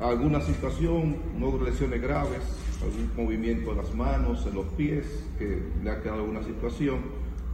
Alguna 0.00 0.40
situación, 0.40 1.16
no 1.38 1.58
lesiones 1.62 2.00
graves, 2.00 2.42
algún 2.82 3.10
movimiento 3.16 3.70
de 3.70 3.82
las 3.82 3.94
manos, 3.94 4.46
en 4.46 4.54
los 4.54 4.66
pies, 4.74 5.24
que 5.38 5.62
le 5.82 5.90
ha 5.90 6.02
quedado 6.02 6.20
alguna 6.20 6.42
situación, 6.42 7.00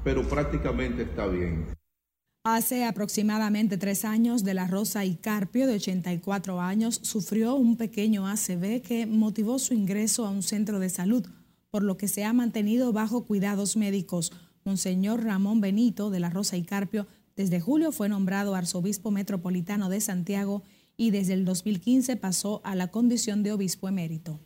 pero 0.04 0.22
prácticamente 0.22 1.02
está 1.02 1.26
bien. 1.26 1.81
Hace 2.44 2.84
aproximadamente 2.84 3.78
tres 3.78 4.04
años, 4.04 4.42
De 4.42 4.52
la 4.52 4.66
Rosa 4.66 5.04
y 5.04 5.14
Carpio, 5.14 5.68
de 5.68 5.74
84 5.74 6.60
años, 6.60 6.98
sufrió 7.04 7.54
un 7.54 7.76
pequeño 7.76 8.26
ACV 8.26 8.82
que 8.82 9.06
motivó 9.06 9.60
su 9.60 9.74
ingreso 9.74 10.26
a 10.26 10.30
un 10.30 10.42
centro 10.42 10.80
de 10.80 10.88
salud, 10.88 11.24
por 11.70 11.84
lo 11.84 11.96
que 11.96 12.08
se 12.08 12.24
ha 12.24 12.32
mantenido 12.32 12.92
bajo 12.92 13.26
cuidados 13.26 13.76
médicos. 13.76 14.32
Monseñor 14.64 15.22
Ramón 15.22 15.60
Benito, 15.60 16.10
de 16.10 16.18
la 16.18 16.30
Rosa 16.30 16.56
y 16.56 16.64
Carpio, 16.64 17.06
desde 17.36 17.60
julio 17.60 17.92
fue 17.92 18.08
nombrado 18.08 18.56
arzobispo 18.56 19.12
metropolitano 19.12 19.88
de 19.88 20.00
Santiago 20.00 20.64
y 20.96 21.12
desde 21.12 21.34
el 21.34 21.44
2015 21.44 22.16
pasó 22.16 22.60
a 22.64 22.74
la 22.74 22.88
condición 22.88 23.44
de 23.44 23.52
obispo 23.52 23.86
emérito. 23.86 24.40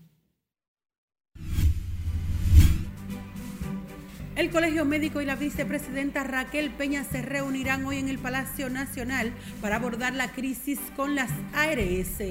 El 4.37 4.51
Colegio 4.51 4.85
Médico 4.85 5.23
y 5.23 5.25
la 5.25 5.35
vicepresidenta 5.35 6.23
Raquel 6.23 6.69
Peña 6.69 7.05
se 7.05 7.23
reunirán 7.23 7.87
hoy 7.87 7.97
en 7.97 8.11
el 8.11 8.19
Palacio 8.19 8.69
Nacional 8.69 9.33
para 9.63 9.77
abordar 9.77 10.13
la 10.13 10.31
crisis 10.33 10.79
con 10.95 11.15
las 11.15 11.31
ARS. 11.55 12.23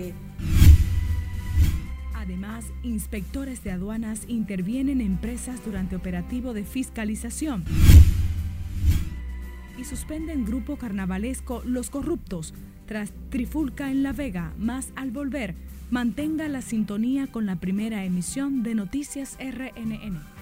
Además, 2.13 2.65
inspectores 2.83 3.63
de 3.63 3.71
aduanas 3.71 4.21
intervienen 4.27 5.01
en 5.01 5.07
empresas 5.07 5.65
durante 5.65 5.95
operativo 5.95 6.53
de 6.53 6.63
fiscalización. 6.63 7.65
Y 9.79 9.83
suspenden 9.83 10.45
grupo 10.45 10.75
carnavalesco 10.75 11.63
Los 11.65 11.89
Corruptos 11.89 12.53
tras 12.85 13.11
Trifulca 13.31 13.89
en 13.89 14.03
La 14.03 14.13
Vega, 14.13 14.53
más 14.59 14.89
al 14.95 15.09
volver. 15.09 15.55
Mantenga 15.89 16.47
la 16.49 16.61
sintonía 16.61 17.25
con 17.25 17.47
la 17.47 17.55
primera 17.55 18.05
emisión 18.05 18.61
de 18.61 18.75
Noticias 18.75 19.37
RNN. 19.39 20.34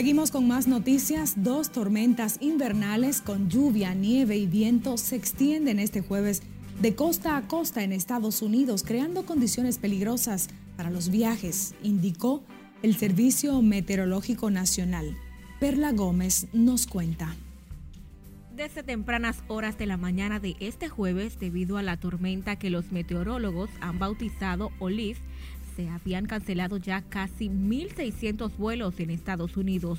Seguimos 0.00 0.30
con 0.30 0.48
más 0.48 0.66
noticias. 0.66 1.34
Dos 1.44 1.72
tormentas 1.72 2.38
invernales 2.40 3.20
con 3.20 3.50
lluvia, 3.50 3.92
nieve 3.92 4.38
y 4.38 4.46
viento 4.46 4.96
se 4.96 5.14
extienden 5.14 5.78
este 5.78 6.00
jueves 6.00 6.42
de 6.80 6.94
costa 6.94 7.36
a 7.36 7.46
costa 7.46 7.82
en 7.82 7.92
Estados 7.92 8.40
Unidos, 8.40 8.82
creando 8.82 9.26
condiciones 9.26 9.76
peligrosas 9.76 10.48
para 10.78 10.88
los 10.88 11.10
viajes, 11.10 11.74
indicó 11.82 12.42
el 12.82 12.96
Servicio 12.96 13.60
Meteorológico 13.60 14.50
Nacional. 14.50 15.18
Perla 15.60 15.92
Gómez 15.92 16.46
nos 16.54 16.86
cuenta. 16.86 17.36
Desde 18.56 18.82
tempranas 18.82 19.42
horas 19.48 19.76
de 19.76 19.84
la 19.84 19.98
mañana 19.98 20.40
de 20.40 20.56
este 20.60 20.88
jueves, 20.88 21.38
debido 21.38 21.76
a 21.76 21.82
la 21.82 21.98
tormenta 21.98 22.56
que 22.56 22.70
los 22.70 22.90
meteorólogos 22.90 23.68
han 23.82 23.98
bautizado 23.98 24.70
Olive, 24.78 25.20
se 25.80 25.88
habían 25.88 26.26
cancelado 26.26 26.76
ya 26.76 27.00
casi 27.00 27.48
1.600 27.48 28.54
vuelos 28.56 29.00
en 29.00 29.10
Estados 29.10 29.56
Unidos. 29.56 29.98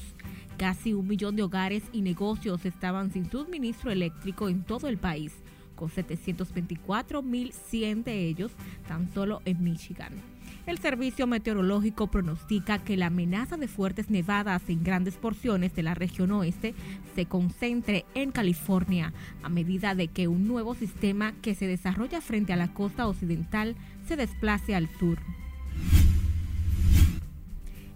Casi 0.58 0.94
un 0.94 1.08
millón 1.08 1.36
de 1.36 1.42
hogares 1.44 1.82
y 1.92 2.04
negocios 2.04 2.66
estaban 2.66 3.12
sin 3.12 3.28
suministro 3.30 3.90
eléctrico 3.90 4.48
en 4.48 4.64
todo 4.64 4.88
el 4.88 5.00
país, 5.00 5.34
con 5.76 5.90
724.100 5.90 8.04
de 8.04 8.28
ellos 8.28 8.52
tan 8.88 9.12
solo 9.12 9.42
en 9.46 9.64
Michigan. 9.64 10.14
El 10.68 10.78
servicio 10.78 11.26
meteorológico 11.26 12.12
pronostica 12.12 12.78
que 12.78 12.96
la 12.96 13.08
amenaza 13.08 13.58
de 13.58 13.68
fuertes 13.68 14.12
nevadas 14.12 14.62
en 14.68 14.84
grandes 14.84 15.16
porciones 15.16 15.74
de 15.74 15.82
la 15.82 15.96
región 15.96 16.32
oeste 16.32 16.76
se 17.16 17.26
concentre 17.26 18.06
en 18.14 18.32
California 18.32 19.14
a 19.42 19.50
medida 19.50 19.96
de 19.96 20.10
que 20.10 20.28
un 20.28 20.48
nuevo 20.48 20.76
sistema 20.76 21.34
que 21.42 21.56
se 21.56 21.66
desarrolla 21.66 22.22
frente 22.22 22.54
a 22.54 22.58
la 22.58 22.72
costa 22.72 23.08
occidental 23.08 23.76
se 24.08 24.16
desplace 24.16 24.76
al 24.76 24.88
sur. 25.00 25.18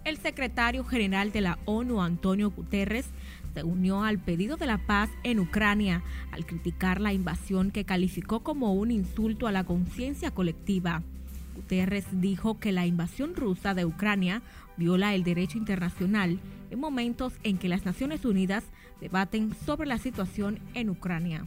El 0.06 0.18
secretario 0.18 0.84
general 0.84 1.32
de 1.32 1.40
la 1.40 1.58
ONU, 1.64 2.00
Antonio 2.00 2.52
Guterres, 2.52 3.06
se 3.54 3.64
unió 3.64 4.04
al 4.04 4.20
pedido 4.20 4.56
de 4.56 4.66
la 4.66 4.78
paz 4.78 5.10
en 5.24 5.40
Ucrania 5.40 6.04
al 6.30 6.46
criticar 6.46 7.00
la 7.00 7.12
invasión 7.12 7.72
que 7.72 7.84
calificó 7.84 8.44
como 8.44 8.72
un 8.74 8.92
insulto 8.92 9.48
a 9.48 9.52
la 9.52 9.64
conciencia 9.64 10.30
colectiva. 10.30 11.02
Guterres 11.56 12.04
dijo 12.12 12.60
que 12.60 12.70
la 12.70 12.86
invasión 12.86 13.34
rusa 13.34 13.74
de 13.74 13.84
Ucrania 13.84 14.42
viola 14.76 15.12
el 15.12 15.24
derecho 15.24 15.58
internacional 15.58 16.38
en 16.70 16.78
momentos 16.78 17.32
en 17.42 17.58
que 17.58 17.68
las 17.68 17.84
Naciones 17.84 18.24
Unidas 18.24 18.62
debaten 19.00 19.56
sobre 19.66 19.88
la 19.88 19.98
situación 19.98 20.60
en 20.74 20.88
Ucrania. 20.88 21.46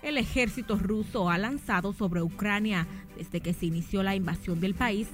El 0.00 0.16
ejército 0.16 0.78
ruso 0.78 1.28
ha 1.28 1.36
lanzado 1.36 1.92
sobre 1.92 2.22
Ucrania 2.22 2.86
desde 3.18 3.40
que 3.42 3.52
se 3.52 3.66
inició 3.66 4.02
la 4.02 4.14
invasión 4.14 4.60
del 4.60 4.72
país 4.72 5.08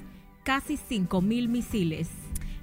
casi 0.45 0.77
5.000 0.77 1.49
misiles. 1.49 2.09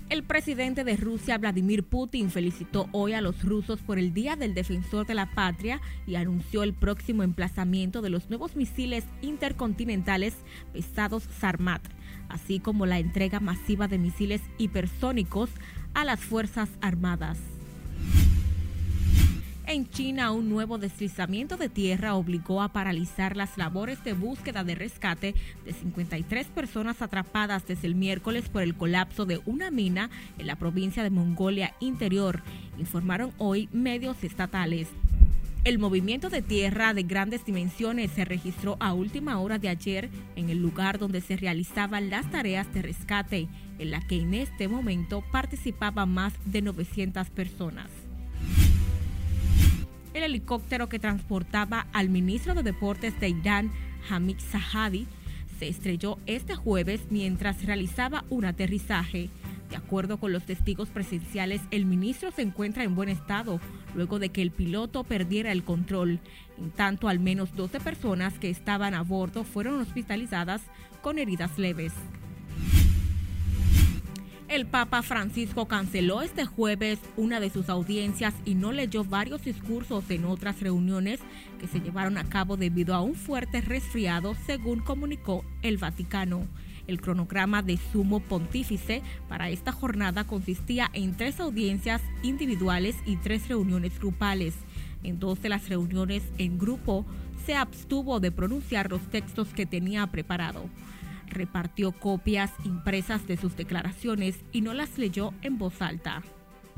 El 0.09 0.23
presidente 0.23 0.83
de 0.83 0.97
Rusia, 0.97 1.37
Vladimir 1.37 1.83
Putin, 1.83 2.29
felicitó 2.29 2.87
hoy 2.91 3.13
a 3.13 3.21
los 3.21 3.43
rusos 3.43 3.79
por 3.79 3.97
el 3.97 4.13
Día 4.13 4.35
del 4.35 4.53
Defensor 4.53 5.07
de 5.07 5.15
la 5.15 5.31
Patria 5.31 5.81
y 6.05 6.15
anunció 6.15 6.63
el 6.63 6.73
próximo 6.73 7.23
emplazamiento 7.23 8.01
de 8.01 8.09
los 8.09 8.29
nuevos 8.29 8.55
misiles 8.55 9.05
intercontinentales 9.21 10.35
pesados 10.73 11.23
Sarmat, 11.39 11.81
así 12.29 12.59
como 12.59 12.85
la 12.85 12.99
entrega 12.99 13.39
masiva 13.39 13.87
de 13.87 13.97
misiles 13.97 14.41
hipersónicos 14.57 15.49
a 15.93 16.05
las 16.05 16.19
Fuerzas 16.19 16.69
Armadas. 16.81 17.37
En 19.71 19.89
China, 19.89 20.33
un 20.33 20.49
nuevo 20.49 20.77
deslizamiento 20.77 21.55
de 21.55 21.69
tierra 21.69 22.15
obligó 22.15 22.61
a 22.61 22.73
paralizar 22.73 23.37
las 23.37 23.57
labores 23.57 24.03
de 24.03 24.11
búsqueda 24.11 24.65
de 24.65 24.75
rescate 24.75 25.33
de 25.63 25.71
53 25.71 26.47
personas 26.47 27.01
atrapadas 27.01 27.65
desde 27.65 27.87
el 27.87 27.95
miércoles 27.95 28.49
por 28.49 28.63
el 28.63 28.75
colapso 28.75 29.25
de 29.25 29.39
una 29.45 29.71
mina 29.71 30.09
en 30.37 30.47
la 30.47 30.57
provincia 30.57 31.03
de 31.03 31.09
Mongolia 31.09 31.73
Interior, 31.79 32.43
informaron 32.79 33.31
hoy 33.37 33.69
medios 33.71 34.21
estatales. 34.25 34.89
El 35.63 35.79
movimiento 35.79 36.29
de 36.29 36.41
tierra 36.41 36.93
de 36.93 37.03
grandes 37.03 37.45
dimensiones 37.45 38.11
se 38.11 38.25
registró 38.25 38.75
a 38.81 38.91
última 38.91 39.39
hora 39.39 39.57
de 39.57 39.69
ayer 39.69 40.09
en 40.35 40.49
el 40.49 40.61
lugar 40.61 40.99
donde 40.99 41.21
se 41.21 41.37
realizaban 41.37 42.09
las 42.09 42.29
tareas 42.29 42.73
de 42.73 42.81
rescate, 42.81 43.47
en 43.79 43.91
la 43.91 44.05
que 44.05 44.19
en 44.19 44.33
este 44.33 44.67
momento 44.67 45.23
participaban 45.31 46.09
más 46.09 46.33
de 46.43 46.61
900 46.61 47.29
personas. 47.29 48.00
El 50.13 50.23
helicóptero 50.23 50.89
que 50.89 50.99
transportaba 50.99 51.87
al 51.93 52.09
ministro 52.09 52.53
de 52.53 52.63
Deportes 52.63 53.17
de 53.19 53.29
Irán, 53.29 53.71
Hamid 54.09 54.39
Zahadi, 54.39 55.07
se 55.57 55.69
estrelló 55.69 56.17
este 56.25 56.55
jueves 56.55 57.01
mientras 57.09 57.63
realizaba 57.63 58.25
un 58.29 58.45
aterrizaje. 58.45 59.29
De 59.69 59.77
acuerdo 59.77 60.17
con 60.17 60.33
los 60.33 60.43
testigos 60.43 60.89
presenciales, 60.89 61.61
el 61.71 61.85
ministro 61.85 62.31
se 62.31 62.41
encuentra 62.41 62.83
en 62.83 62.93
buen 62.93 63.07
estado 63.07 63.61
luego 63.95 64.19
de 64.19 64.29
que 64.29 64.41
el 64.41 64.51
piloto 64.51 65.05
perdiera 65.05 65.53
el 65.53 65.63
control. 65.63 66.19
En 66.57 66.71
tanto, 66.71 67.07
al 67.07 67.19
menos 67.19 67.55
12 67.55 67.79
personas 67.79 68.37
que 68.37 68.49
estaban 68.49 68.93
a 68.93 69.03
bordo 69.03 69.45
fueron 69.45 69.79
hospitalizadas 69.79 70.61
con 71.01 71.19
heridas 71.19 71.57
leves. 71.57 71.93
El 74.51 74.65
Papa 74.65 75.01
Francisco 75.01 75.65
canceló 75.69 76.21
este 76.21 76.43
jueves 76.43 76.99
una 77.15 77.39
de 77.39 77.49
sus 77.49 77.69
audiencias 77.69 78.33
y 78.43 78.53
no 78.53 78.73
leyó 78.73 79.05
varios 79.05 79.45
discursos 79.45 80.03
en 80.09 80.25
otras 80.25 80.59
reuniones 80.59 81.21
que 81.57 81.67
se 81.67 81.79
llevaron 81.79 82.17
a 82.17 82.25
cabo 82.25 82.57
debido 82.57 82.93
a 82.93 82.99
un 82.99 83.15
fuerte 83.15 83.61
resfriado, 83.61 84.35
según 84.45 84.81
comunicó 84.81 85.45
el 85.61 85.77
Vaticano. 85.77 86.45
El 86.85 86.99
cronograma 86.99 87.61
de 87.61 87.79
sumo 87.93 88.19
pontífice 88.19 89.01
para 89.29 89.49
esta 89.49 89.71
jornada 89.71 90.25
consistía 90.25 90.89
en 90.91 91.15
tres 91.15 91.39
audiencias 91.39 92.01
individuales 92.21 92.97
y 93.05 93.15
tres 93.15 93.47
reuniones 93.47 93.97
grupales. 93.99 94.53
En 95.01 95.17
dos 95.17 95.41
de 95.41 95.47
las 95.47 95.69
reuniones 95.69 96.23
en 96.37 96.59
grupo 96.59 97.05
se 97.45 97.55
abstuvo 97.55 98.19
de 98.19 98.33
pronunciar 98.33 98.91
los 98.91 99.01
textos 99.09 99.47
que 99.53 99.65
tenía 99.65 100.05
preparado 100.07 100.65
repartió 101.31 101.91
copias 101.91 102.51
impresas 102.63 103.25
de 103.27 103.37
sus 103.37 103.55
declaraciones 103.57 104.35
y 104.51 104.61
no 104.61 104.73
las 104.73 104.97
leyó 104.97 105.33
en 105.41 105.57
voz 105.57 105.81
alta. 105.81 106.21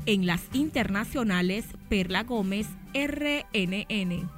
En 0.06 0.26
las 0.26 0.42
internacionales, 0.52 1.64
Perla 1.88 2.24
Gómez, 2.24 2.66
RNN. 2.94 4.28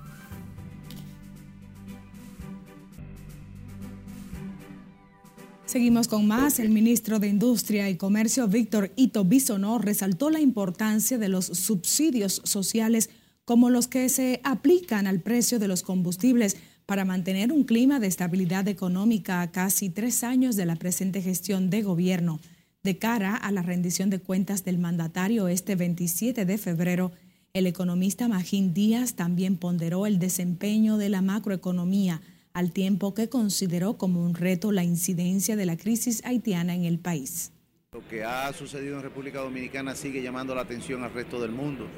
Seguimos 5.67 6.07
con 6.07 6.29
más. 6.29 6.61
El 6.61 6.71
ministro 6.71 7.19
de 7.19 7.27
Industria 7.27 7.91
y 7.91 7.97
Comercio, 7.97 8.47
Víctor 8.47 8.93
Ito 8.95 9.25
Bisonó, 9.25 9.79
resaltó 9.79 10.31
la 10.31 10.41
importancia 10.41 11.19
de 11.19 11.29
los 11.29 11.47
subsidios 11.47 12.41
sociales 12.45 13.11
como 13.45 13.69
los 13.69 13.89
que 13.89 14.09
se 14.09 14.41
aplican 14.45 15.07
al 15.07 15.21
precio 15.21 15.59
de 15.59 15.69
los 15.69 15.83
combustibles 15.83 16.57
para 16.87 17.05
mantener 17.05 17.53
un 17.53 17.65
clima 17.65 17.99
de 17.99 18.07
estabilidad 18.07 18.69
económica 18.69 19.43
a 19.43 19.51
casi 19.51 19.91
tres 19.91 20.23
años 20.23 20.55
de 20.55 20.67
la 20.67 20.77
presente 20.77 21.21
gestión 21.21 21.69
de 21.69 21.83
gobierno. 21.83 22.41
De 22.85 22.97
cara 22.97 23.35
a 23.35 23.51
la 23.51 23.63
rendición 23.63 24.09
de 24.09 24.21
cuentas 24.21 24.65
del 24.65 24.79
mandatario 24.79 25.49
este 25.49 25.75
27 25.75 26.45
de 26.45 26.59
febrero, 26.59 27.11
el 27.53 27.67
economista 27.67 28.29
Magín 28.29 28.73
Díaz 28.73 29.15
también 29.15 29.57
ponderó 29.57 30.07
el 30.07 30.21
desempeño 30.21 30.97
de 30.97 31.09
la 31.09 31.23
macroeconomía, 31.23 32.23
al 32.53 32.71
tiempo 32.71 33.13
que 33.15 33.29
consideró 33.29 33.99
como 33.99 34.25
un 34.25 34.35
reto 34.35 34.71
la 34.71 34.85
incidencia 34.85 35.57
de 35.57 35.67
la 35.67 35.77
crisis 35.77 36.25
haitiana 36.25 36.75
en 36.75 36.85
el 36.85 36.99
país. 36.99 37.51
Lo 37.93 38.07
que 38.09 38.23
ha 38.23 38.53
sucedido 38.53 38.97
en 38.97 39.03
República 39.03 39.41
Dominicana 39.41 39.97
sigue 39.97 40.23
llamando 40.23 40.55
la 40.55 40.63
atención 40.63 41.03
al 41.03 41.13
resto 41.13 41.41
del 41.41 41.51
mundo 41.51 41.89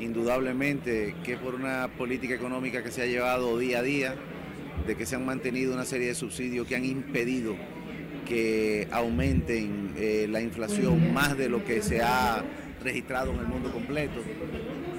indudablemente 0.00 1.14
que 1.24 1.36
por 1.36 1.54
una 1.54 1.88
política 1.96 2.34
económica 2.34 2.82
que 2.82 2.90
se 2.90 3.02
ha 3.02 3.06
llevado 3.06 3.58
día 3.58 3.80
a 3.80 3.82
día, 3.82 4.14
de 4.86 4.96
que 4.96 5.06
se 5.06 5.16
han 5.16 5.24
mantenido 5.24 5.74
una 5.74 5.84
serie 5.84 6.08
de 6.08 6.14
subsidios 6.14 6.66
que 6.66 6.76
han 6.76 6.84
impedido 6.84 7.56
que 8.26 8.88
aumenten 8.90 9.94
eh, 9.96 10.26
la 10.28 10.40
inflación 10.40 11.12
más 11.12 11.36
de 11.36 11.48
lo 11.48 11.64
que 11.64 11.82
se 11.82 12.00
ha 12.02 12.42
registrado 12.82 13.32
en 13.32 13.40
el 13.40 13.46
mundo 13.46 13.72
completo. 13.72 14.20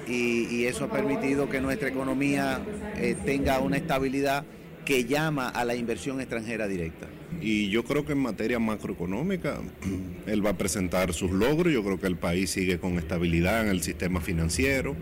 Y, 0.06 0.64
eso 0.64 0.84
ha 0.84 0.90
permitido 0.90 1.48
que 1.48 1.60
nuestra 1.60 1.88
economía 1.88 2.60
eh, 2.96 3.16
tenga 3.24 3.60
una 3.60 3.76
estabilidad 3.76 4.44
que 4.84 5.04
llama 5.04 5.48
a 5.48 5.64
la 5.64 5.74
inversión 5.74 6.20
extranjera 6.20 6.66
directa. 6.66 7.06
Y 7.40 7.68
yo 7.70 7.84
creo 7.84 8.04
que 8.04 8.12
en 8.12 8.18
materia 8.18 8.58
macroeconómica, 8.58 9.60
él 10.26 10.44
va 10.44 10.50
a 10.50 10.58
presentar 10.58 11.12
sus 11.12 11.30
logros. 11.30 11.72
Yo 11.72 11.82
creo 11.84 12.00
que 12.00 12.06
el 12.06 12.16
país 12.16 12.50
sigue 12.50 12.78
con 12.78 12.98
estabilidad 12.98 13.62
en 13.62 13.68
el 13.68 13.82
sistema 13.82 14.20
financiero. 14.20 14.96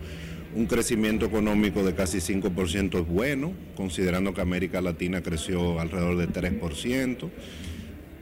Un 0.55 0.67
crecimiento 0.67 1.25
económico 1.25 1.83
de 1.83 1.95
casi 1.95 2.19
5% 2.19 3.01
es 3.01 3.07
bueno, 3.07 3.53
considerando 3.75 4.33
que 4.33 4.41
América 4.41 4.81
Latina 4.81 5.23
creció 5.23 5.79
alrededor 5.79 6.17
de 6.17 6.29
3%. 6.29 7.29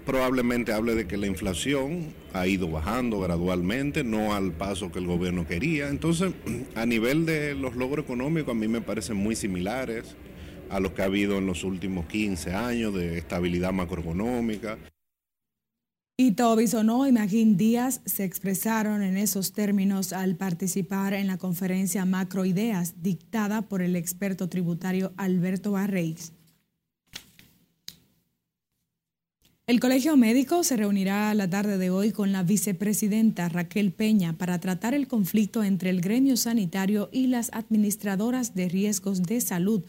Probablemente 0.06 0.72
hable 0.72 0.96
de 0.96 1.08
que 1.08 1.18
la 1.18 1.28
inflación 1.28 2.14
ha 2.34 2.48
ido 2.48 2.70
bajando 2.70 3.20
gradualmente, 3.20 4.04
no 4.04 4.34
al 4.34 4.54
paso 4.54 4.92
que 4.92 5.00
el 5.00 5.08
gobierno 5.08 5.46
quería. 5.46 5.90
Entonces, 5.90 6.32
a 6.76 6.86
nivel 6.86 7.26
de 7.26 7.54
los 7.54 7.76
logros 7.76 8.06
económicos, 8.06 8.52
a 8.52 8.58
mí 8.58 8.68
me 8.68 8.82
parecen 8.82 9.18
muy 9.18 9.36
similares 9.36 10.16
a 10.72 10.80
lo 10.80 10.94
que 10.94 11.02
ha 11.02 11.06
habido 11.06 11.38
en 11.38 11.46
los 11.46 11.64
últimos 11.64 12.06
15 12.08 12.54
años 12.54 12.94
de 12.94 13.18
estabilidad 13.18 13.74
macroeconómica. 13.74 14.78
Y 16.18 16.36
Bisonó 16.56 17.08
y 17.08 17.12
Magín 17.12 17.58
Díaz 17.58 18.02
se 18.06 18.24
expresaron 18.24 19.02
en 19.02 19.18
esos 19.18 19.54
términos 19.54 20.14
al 20.14 20.36
participar 20.36 21.14
en 21.14 21.28
la 21.28 21.38
conferencia 21.38 22.06
Macroideas 22.06 23.02
dictada 23.02 23.64
por 23.64 23.82
el 23.82 23.96
experto 23.96 24.48
tributario 24.48 25.14
Alberto 25.18 25.72
Barreis. 25.72 26.32
El 29.68 29.80
Colegio 29.80 30.16
Médico 30.16 30.64
se 30.64 30.78
reunirá 30.78 31.34
la 31.34 31.50
tarde 31.50 31.78
de 31.78 31.90
hoy 31.90 32.12
con 32.12 32.32
la 32.32 32.44
vicepresidenta 32.44 33.50
Raquel 33.50 33.92
Peña 33.92 34.34
para 34.34 34.60
tratar 34.60 34.94
el 34.94 35.08
conflicto 35.08 35.64
entre 35.64 35.90
el 35.90 36.02
gremio 36.02 36.38
sanitario 36.38 37.10
y 37.12 37.28
las 37.28 37.50
administradoras 37.54 38.54
de 38.54 38.70
riesgos 38.70 39.24
de 39.24 39.40
salud, 39.42 39.84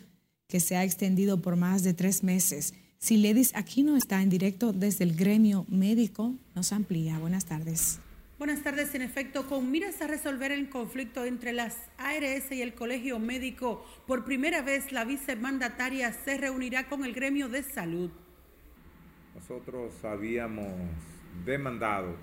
que 0.53 0.61
se 0.61 0.77
ha 0.77 0.85
extendido 0.85 1.41
por 1.41 1.57
más 1.57 1.83
de 1.83 1.95
tres 1.95 2.23
meses. 2.23 2.75
Siledis 2.99 3.57
Aquino 3.57 3.97
está 3.97 4.21
en 4.21 4.29
directo 4.29 4.75
desde 4.75 5.03
el 5.05 5.17
gremio 5.17 5.65
médico. 5.71 6.35
Nos 6.55 6.75
amplía. 6.75 7.19
Buenas 7.19 7.47
tardes. 7.47 8.01
Buenas 8.39 8.63
tardes. 8.63 8.95
En 8.95 9.01
efecto, 9.01 9.49
con 9.49 9.71
miras 9.71 10.03
a 10.03 10.09
resolver 10.09 10.53
el 10.53 10.69
conflicto 10.69 11.25
entre 11.25 11.55
las 11.55 11.75
ARS 11.97 12.53
y 12.53 12.61
el 12.61 12.75
Colegio 12.75 13.19
Médico, 13.19 13.83
por 14.07 14.27
primera 14.27 14.61
vez 14.61 14.93
la 14.93 15.07
vicemandataria 15.07 16.13
se 16.13 16.37
reunirá 16.37 16.87
con 16.87 17.07
el 17.07 17.15
gremio 17.15 17.49
de 17.49 17.63
salud. 17.63 18.11
Nosotros 19.35 20.05
habíamos 20.05 20.67
demandado 21.47 22.15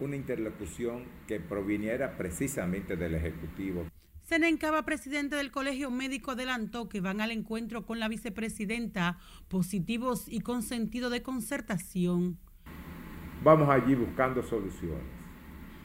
una 0.00 0.16
interlocución 0.16 1.04
que 1.26 1.40
proviniera 1.40 2.18
precisamente 2.18 2.94
del 2.94 3.14
Ejecutivo. 3.14 3.86
Senencaba, 4.30 4.84
presidente 4.84 5.34
del 5.34 5.50
Colegio 5.50 5.90
Médico, 5.90 6.30
adelantó 6.30 6.88
que 6.88 7.00
van 7.00 7.20
al 7.20 7.32
encuentro 7.32 7.84
con 7.84 7.98
la 7.98 8.06
vicepresidenta 8.06 9.18
positivos 9.48 10.28
y 10.28 10.38
con 10.38 10.62
sentido 10.62 11.10
de 11.10 11.20
concertación. 11.20 12.38
Vamos 13.42 13.68
allí 13.68 13.96
buscando 13.96 14.40
soluciones. 14.44 15.02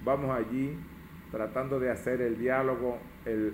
Vamos 0.04 0.30
allí 0.30 0.78
tratando 1.32 1.80
de 1.80 1.90
hacer 1.90 2.22
el 2.22 2.38
diálogo, 2.38 3.00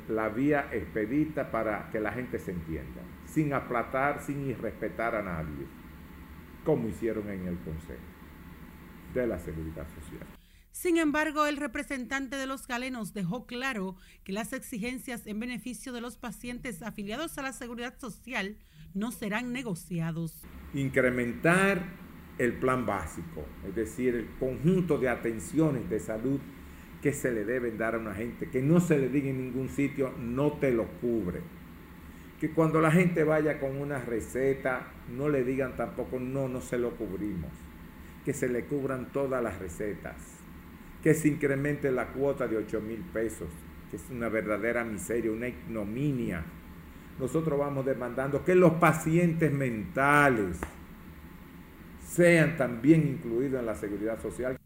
la 0.10 0.28
vía 0.28 0.68
expedita 0.74 1.52
para 1.52 1.90
que 1.90 2.02
la 2.02 2.12
gente 2.12 2.38
se 2.38 2.52
entienda, 2.52 3.00
sin 3.24 3.54
aplatar, 3.54 4.22
sin 4.22 4.46
irrespetar 4.46 5.16
a 5.16 5.22
nadie, 5.22 5.68
como 6.66 6.90
hicieron 6.90 7.30
en 7.30 7.48
el 7.48 7.58
Consejo 7.60 8.02
de 9.14 9.26
la 9.26 9.40
Seguridad 9.40 9.88
Social. 10.02 10.41
Sin 10.72 10.98
embargo, 10.98 11.46
el 11.46 11.58
representante 11.58 12.38
de 12.38 12.48
los 12.48 12.66
galenos 12.66 13.14
dejó 13.14 13.46
claro 13.46 13.98
que 14.24 14.32
las 14.32 14.54
exigencias 14.54 15.28
en 15.28 15.40
beneficio 15.40 15.92
de 15.92 16.02
los 16.02 16.16
pacientes 16.16 16.82
afiliados 16.82 17.38
a 17.38 17.42
la 17.42 17.52
seguridad 17.52 18.00
social 18.00 18.58
no 18.94 19.12
serán 19.12 19.52
negociados. 19.52 20.42
Incrementar 20.74 21.84
el 22.38 22.54
plan 22.54 22.86
básico, 22.86 23.46
es 23.68 23.76
decir, 23.76 24.16
el 24.16 24.30
conjunto 24.40 24.98
de 24.98 25.10
atenciones 25.10 25.90
de 25.90 26.00
salud 26.00 26.40
que 27.02 27.12
se 27.14 27.32
le 27.32 27.44
deben 27.44 27.78
dar 27.78 27.96
a 27.96 28.00
una 28.00 28.14
gente, 28.14 28.50
que 28.50 28.62
no 28.62 28.80
se 28.80 28.98
le 28.98 29.10
diga 29.10 29.30
en 29.30 29.40
ningún 29.40 29.70
sitio, 29.70 30.14
no 30.18 30.54
te 30.54 30.72
lo 30.72 30.88
cubre. 31.02 31.42
Que 32.40 32.52
cuando 32.52 32.80
la 32.80 32.92
gente 32.92 33.24
vaya 33.24 33.60
con 33.60 33.76
una 33.76 34.00
receta, 34.00 34.88
no 35.10 35.28
le 35.28 35.44
digan 35.44 35.76
tampoco, 35.76 36.20
no, 36.20 36.48
no 36.48 36.62
se 36.62 36.78
lo 36.78 36.96
cubrimos. 36.96 37.52
Que 38.24 38.34
se 38.34 38.48
le 38.48 38.66
cubran 38.66 39.12
todas 39.12 39.44
las 39.44 39.60
recetas 39.60 40.41
que 41.04 41.14
se 41.14 41.28
incremente 41.28 41.92
la 41.92 42.08
cuota 42.08 42.48
de 42.48 42.58
8 42.58 42.82
mil 42.82 43.00
pesos, 43.00 43.48
que 43.90 43.98
es 43.98 44.04
una 44.10 44.30
verdadera 44.30 44.84
miseria, 44.84 45.32
una 45.32 45.48
ignominia. 45.48 46.44
Nosotros 47.20 47.58
vamos 47.58 47.86
demandando 47.86 48.44
que 48.44 48.56
los 48.56 48.74
pacientes 48.74 49.52
mentales 49.52 50.60
sean 52.08 52.58
también 52.58 53.08
incluidos 53.08 53.60
en 53.60 53.66
la 53.66 53.76
seguridad 53.76 54.22
social. 54.22 54.61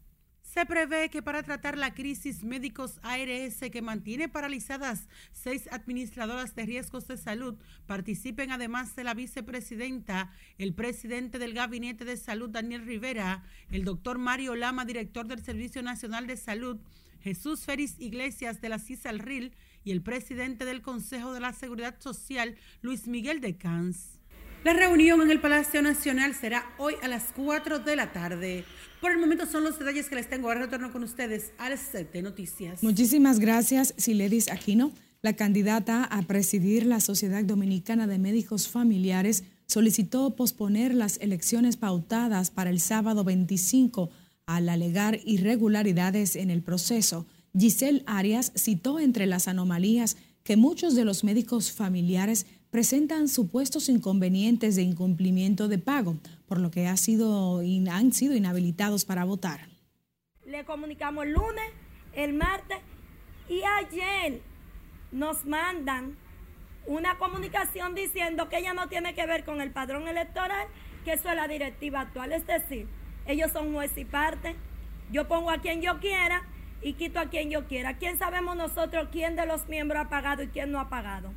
Se 0.56 0.64
prevé 0.64 1.10
que 1.10 1.20
para 1.20 1.42
tratar 1.42 1.76
la 1.76 1.92
crisis 1.92 2.42
médicos 2.42 2.98
ARS 3.02 3.60
que 3.70 3.82
mantiene 3.82 4.30
paralizadas 4.30 5.06
seis 5.30 5.68
administradoras 5.70 6.54
de 6.54 6.64
riesgos 6.64 7.06
de 7.06 7.18
salud 7.18 7.58
participen 7.84 8.50
además 8.50 8.96
de 8.96 9.04
la 9.04 9.12
vicepresidenta, 9.12 10.32
el 10.56 10.72
presidente 10.72 11.38
del 11.38 11.52
Gabinete 11.52 12.06
de 12.06 12.16
Salud 12.16 12.48
Daniel 12.48 12.86
Rivera, 12.86 13.44
el 13.70 13.84
doctor 13.84 14.16
Mario 14.16 14.56
Lama, 14.56 14.86
director 14.86 15.26
del 15.26 15.44
Servicio 15.44 15.82
Nacional 15.82 16.26
de 16.26 16.38
Salud, 16.38 16.78
Jesús 17.20 17.66
Félix 17.66 18.00
Iglesias 18.00 18.62
de 18.62 18.70
la 18.70 18.78
CISALRIL 18.78 19.52
y 19.84 19.90
el 19.90 20.00
presidente 20.00 20.64
del 20.64 20.80
Consejo 20.80 21.34
de 21.34 21.40
la 21.40 21.52
Seguridad 21.52 22.00
Social, 22.00 22.56
Luis 22.80 23.08
Miguel 23.08 23.42
de 23.42 23.58
Cans. 23.58 24.15
La 24.66 24.72
reunión 24.72 25.22
en 25.22 25.30
el 25.30 25.40
Palacio 25.40 25.80
Nacional 25.80 26.34
será 26.34 26.64
hoy 26.78 26.94
a 27.00 27.06
las 27.06 27.26
4 27.36 27.78
de 27.78 27.94
la 27.94 28.10
tarde. 28.10 28.64
Por 29.00 29.12
el 29.12 29.18
momento 29.18 29.46
son 29.46 29.62
los 29.62 29.78
detalles 29.78 30.08
que 30.08 30.16
les 30.16 30.28
tengo. 30.28 30.48
Ahora 30.48 30.62
retorno 30.62 30.90
con 30.90 31.04
ustedes 31.04 31.52
al 31.56 31.78
set 31.78 32.10
de 32.12 32.20
noticias. 32.20 32.82
Muchísimas 32.82 33.38
gracias, 33.38 33.94
Siledis 33.96 34.50
Aquino. 34.50 34.90
La 35.22 35.34
candidata 35.34 36.02
a 36.02 36.20
presidir 36.22 36.84
la 36.84 36.98
Sociedad 36.98 37.44
Dominicana 37.44 38.08
de 38.08 38.18
Médicos 38.18 38.66
Familiares 38.66 39.44
solicitó 39.66 40.34
posponer 40.34 40.94
las 40.94 41.18
elecciones 41.20 41.76
pautadas 41.76 42.50
para 42.50 42.70
el 42.70 42.80
sábado 42.80 43.22
25 43.22 44.10
al 44.46 44.68
alegar 44.68 45.20
irregularidades 45.24 46.34
en 46.34 46.50
el 46.50 46.62
proceso. 46.62 47.24
Giselle 47.56 48.02
Arias 48.06 48.50
citó 48.56 48.98
entre 48.98 49.26
las 49.26 49.46
anomalías 49.46 50.16
que 50.42 50.56
muchos 50.56 50.94
de 50.94 51.04
los 51.04 51.24
médicos 51.24 51.72
familiares 51.72 52.46
presentan 52.76 53.26
supuestos 53.28 53.88
inconvenientes 53.88 54.76
de 54.76 54.82
incumplimiento 54.82 55.66
de 55.66 55.78
pago, 55.78 56.18
por 56.46 56.60
lo 56.60 56.70
que 56.70 56.88
ha 56.88 56.96
sido, 56.98 57.60
han 57.90 58.12
sido 58.12 58.36
inhabilitados 58.36 59.06
para 59.06 59.24
votar. 59.24 59.60
Le 60.44 60.62
comunicamos 60.66 61.24
el 61.24 61.32
lunes, 61.32 61.64
el 62.12 62.34
martes 62.34 62.76
y 63.48 63.62
ayer 63.62 64.42
nos 65.10 65.46
mandan 65.46 66.18
una 66.86 67.16
comunicación 67.16 67.94
diciendo 67.94 68.50
que 68.50 68.58
ella 68.58 68.74
no 68.74 68.90
tiene 68.90 69.14
que 69.14 69.24
ver 69.24 69.46
con 69.46 69.62
el 69.62 69.70
padrón 69.70 70.06
electoral, 70.06 70.66
que 71.06 71.14
eso 71.14 71.30
es 71.30 71.34
la 71.34 71.48
directiva 71.48 72.02
actual. 72.02 72.30
Es 72.30 72.46
decir, 72.46 72.86
ellos 73.26 73.52
son 73.52 73.72
juez 73.72 73.96
y 73.96 74.04
parte. 74.04 74.54
Yo 75.10 75.26
pongo 75.28 75.50
a 75.50 75.62
quien 75.62 75.80
yo 75.80 75.98
quiera 75.98 76.42
y 76.82 76.92
quito 76.92 77.20
a 77.20 77.30
quien 77.30 77.48
yo 77.48 77.66
quiera. 77.68 77.96
¿Quién 77.96 78.18
sabemos 78.18 78.54
nosotros 78.54 79.08
quién 79.10 79.34
de 79.34 79.46
los 79.46 79.66
miembros 79.66 80.04
ha 80.04 80.10
pagado 80.10 80.42
y 80.42 80.48
quién 80.48 80.70
no 80.70 80.78
ha 80.78 80.90
pagado? 80.90 81.32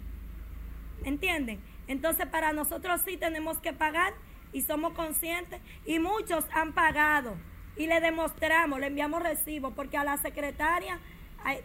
¿Entienden? 1.03 1.59
Entonces 1.87 2.27
para 2.27 2.53
nosotros 2.53 3.01
sí 3.05 3.17
tenemos 3.17 3.59
que 3.59 3.73
pagar 3.73 4.13
y 4.53 4.61
somos 4.61 4.93
conscientes 4.93 5.61
y 5.85 5.99
muchos 5.99 6.45
han 6.53 6.73
pagado 6.73 7.35
y 7.77 7.87
le 7.87 7.99
demostramos, 8.01 8.79
le 8.79 8.87
enviamos 8.87 9.21
recibo 9.23 9.71
porque 9.71 9.97
a 9.97 10.03
la 10.03 10.17
secretaria 10.17 10.99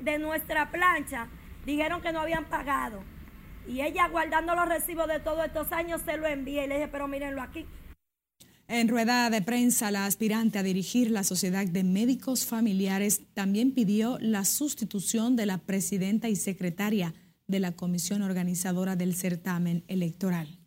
de 0.00 0.18
nuestra 0.18 0.70
plancha 0.70 1.28
dijeron 1.66 2.00
que 2.00 2.12
no 2.12 2.20
habían 2.20 2.44
pagado 2.44 3.02
y 3.66 3.80
ella 3.80 4.08
guardando 4.08 4.54
los 4.54 4.68
recibos 4.68 5.08
de 5.08 5.20
todos 5.20 5.44
estos 5.46 5.72
años 5.72 6.02
se 6.04 6.16
lo 6.16 6.26
envié 6.26 6.64
y 6.64 6.68
le 6.68 6.74
dije, 6.76 6.88
pero 6.88 7.08
mírenlo 7.08 7.42
aquí. 7.42 7.66
En 8.66 8.88
rueda 8.88 9.28
de 9.28 9.42
prensa, 9.42 9.90
la 9.90 10.06
aspirante 10.06 10.58
a 10.58 10.62
dirigir 10.62 11.10
la 11.10 11.22
Sociedad 11.22 11.66
de 11.66 11.84
Médicos 11.84 12.46
Familiares 12.46 13.20
también 13.34 13.72
pidió 13.72 14.18
la 14.20 14.46
sustitución 14.46 15.36
de 15.36 15.44
la 15.44 15.58
presidenta 15.58 16.30
y 16.30 16.36
secretaria 16.36 17.12
de 17.46 17.60
la 17.60 17.72
comisión 17.72 18.22
organizadora 18.22 18.96
del 18.96 19.14
certamen 19.14 19.84
electoral. 19.88 20.58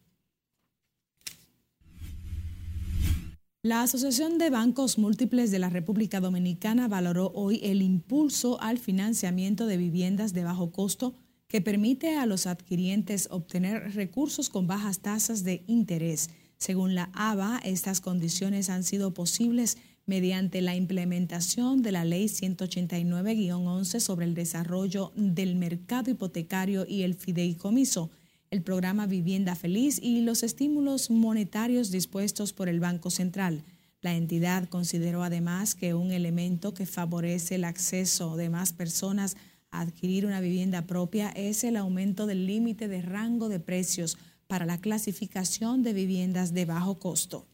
La 3.64 3.82
Asociación 3.82 4.38
de 4.38 4.50
Bancos 4.50 4.98
Múltiples 4.98 5.52
de 5.52 5.60
la 5.60 5.70
República 5.70 6.22
Dominicana 6.22 6.88
valoró 6.88 7.32
hoy 7.36 7.60
el 7.64 7.82
impulso 7.82 8.62
al 8.62 8.78
financiamiento 8.78 9.66
de 9.66 9.78
viviendas 9.78 10.34
de 10.34 10.44
bajo 10.44 10.72
costo 10.72 11.16
que 11.48 11.60
permite 11.60 12.16
a 12.18 12.26
los 12.26 12.46
adquirientes 12.46 13.28
obtener 13.32 13.94
recursos 13.94 14.50
con 14.50 14.68
bajas 14.68 15.00
tasas 15.00 15.44
de 15.44 15.64
interés. 15.68 16.30
Según 16.58 16.96
la 16.96 17.10
ABA, 17.14 17.60
estas 17.64 18.00
condiciones 18.00 18.70
han 18.70 18.84
sido 18.84 19.14
posibles 19.14 19.78
mediante 20.08 20.62
la 20.62 20.76
implementación 20.76 21.82
de 21.82 21.92
la 21.92 22.06
Ley 22.06 22.26
189-11 22.26 24.00
sobre 24.00 24.26
el 24.26 24.34
desarrollo 24.34 25.12
del 25.16 25.56
mercado 25.56 26.10
hipotecario 26.10 26.86
y 26.88 27.04
el 27.04 27.14
fideicomiso, 27.14 28.10
el 28.50 28.62
programa 28.62 29.06
Vivienda 29.06 29.54
Feliz 29.56 30.00
y 30.02 30.22
los 30.22 30.44
estímulos 30.44 31.12
monetarios 31.12 31.92
dispuestos 31.92 32.54
por 32.54 32.70
el 32.70 32.80
Banco 32.80 33.10
Central. 33.10 33.66
La 34.02 34.16
entidad 34.16 34.70
consideró 34.70 35.24
además 35.24 35.76
que 35.76 35.94
un 35.94 36.12
elemento 36.12 36.74
que 36.74 36.86
favorece 36.86 37.56
el 37.56 37.66
acceso 37.66 38.38
de 38.38 38.50
más 38.50 38.72
personas 38.72 39.36
a 39.72 39.82
adquirir 39.82 40.26
una 40.26 40.40
vivienda 40.40 40.88
propia 40.88 41.30
es 41.32 41.66
el 41.66 41.76
aumento 41.76 42.28
del 42.28 42.48
límite 42.48 42.88
de 42.88 43.02
rango 43.02 43.50
de 43.50 43.60
precios 43.60 44.18
para 44.48 44.66
la 44.66 44.80
clasificación 44.80 45.84
de 45.84 45.92
viviendas 45.92 46.54
de 46.54 46.64
bajo 46.64 46.98
costo. 46.98 47.46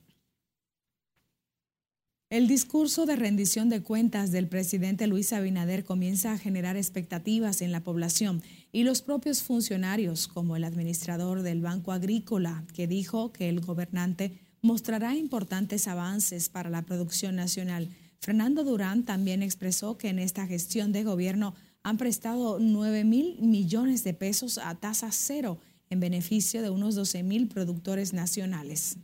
El 2.34 2.48
discurso 2.48 3.06
de 3.06 3.16
rendición 3.16 3.70
de 3.70 3.84
cuentas 3.84 4.32
del 4.32 4.48
presidente 4.48 5.06
Luis 5.06 5.32
Abinader 5.34 5.84
comienza 5.84 6.34
a 6.34 6.40
generar 6.40 6.78
expectativas 6.78 7.62
en 7.62 7.72
la 7.72 7.84
población 7.84 8.42
y 8.72 8.82
los 8.82 9.04
propios 9.04 9.44
funcionarios, 9.44 10.28
como 10.28 10.56
el 10.56 10.64
administrador 10.64 11.44
del 11.44 11.62
Banco 11.62 11.92
Agrícola, 11.92 12.66
que 12.74 12.88
dijo 12.88 13.32
que 13.32 13.50
el 13.50 13.62
gobernante 13.62 14.40
mostrará 14.64 15.16
importantes 15.16 15.88
avances 15.88 16.50
para 16.50 16.72
la 16.72 16.82
producción 16.82 17.36
nacional. 17.36 17.90
Fernando 18.20 18.64
Durán 18.64 19.06
también 19.06 19.44
expresó 19.44 20.00
que 20.00 20.10
en 20.10 20.18
esta 20.18 20.48
gestión 20.48 20.92
de 20.92 21.04
gobierno 21.04 21.54
han 21.84 21.98
prestado 21.98 22.58
9 22.60 23.04
mil 23.04 23.38
millones 23.42 24.04
de 24.04 24.16
pesos 24.16 24.58
a 24.58 24.74
tasa 24.74 25.12
cero 25.12 25.60
en 25.92 26.00
beneficio 26.00 26.64
de 26.64 26.72
unos 26.72 26.96
12 26.96 27.22
mil 27.22 27.48
productores 27.48 28.12
nacionales. 28.12 28.98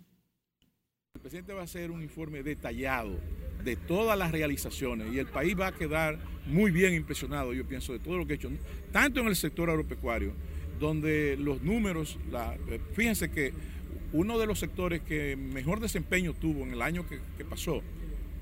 El 1.15 1.21
presidente 1.21 1.51
va 1.51 1.61
a 1.61 1.63
hacer 1.65 1.91
un 1.91 2.01
informe 2.01 2.43
detallado 2.43 3.19
de 3.65 3.75
todas 3.75 4.17
las 4.17 4.31
realizaciones 4.31 5.11
y 5.11 5.19
el 5.19 5.25
país 5.25 5.53
va 5.59 5.67
a 5.67 5.71
quedar 5.73 6.17
muy 6.45 6.71
bien 6.71 6.93
impresionado, 6.93 7.51
yo 7.51 7.65
pienso, 7.65 7.91
de 7.91 7.99
todo 7.99 8.17
lo 8.17 8.25
que 8.25 8.33
ha 8.33 8.35
hecho, 8.37 8.49
tanto 8.93 9.19
en 9.19 9.27
el 9.27 9.35
sector 9.35 9.69
agropecuario, 9.69 10.31
donde 10.79 11.35
los 11.37 11.61
números, 11.61 12.17
la, 12.31 12.55
fíjense 12.93 13.29
que 13.29 13.53
uno 14.13 14.39
de 14.39 14.47
los 14.47 14.59
sectores 14.59 15.01
que 15.01 15.35
mejor 15.35 15.81
desempeño 15.81 16.33
tuvo 16.33 16.63
en 16.63 16.71
el 16.71 16.81
año 16.81 17.05
que 17.05 17.43
pasó, 17.43 17.81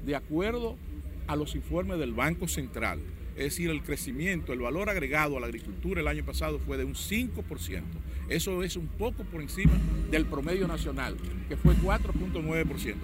de 0.06 0.16
acuerdo 0.16 0.78
a 1.26 1.36
los 1.36 1.56
informes 1.56 1.98
del 1.98 2.14
Banco 2.14 2.48
Central, 2.48 3.00
es 3.38 3.43
decir, 3.43 3.69
el 3.69 3.84
crecimiento, 3.84 4.52
el 4.52 4.60
valor 4.60 4.89
agregado 4.89 5.38
a 5.38 5.39
la 5.39 5.45
agricultura 5.45 6.02
el 6.02 6.08
año 6.08 6.26
pasado 6.26 6.60
fue 6.60 6.76
de 6.78 6.86
un 6.86 6.95
5%. 6.95 7.84
Eso 8.30 8.63
es 8.63 8.76
un 8.76 8.88
poco 8.88 9.23
por 9.23 9.41
encima 9.41 9.73
del 10.10 10.26
promedio 10.26 10.67
nacional, 10.67 11.15
que 11.47 11.56
fue 11.56 11.76
4.9%. 11.76 12.95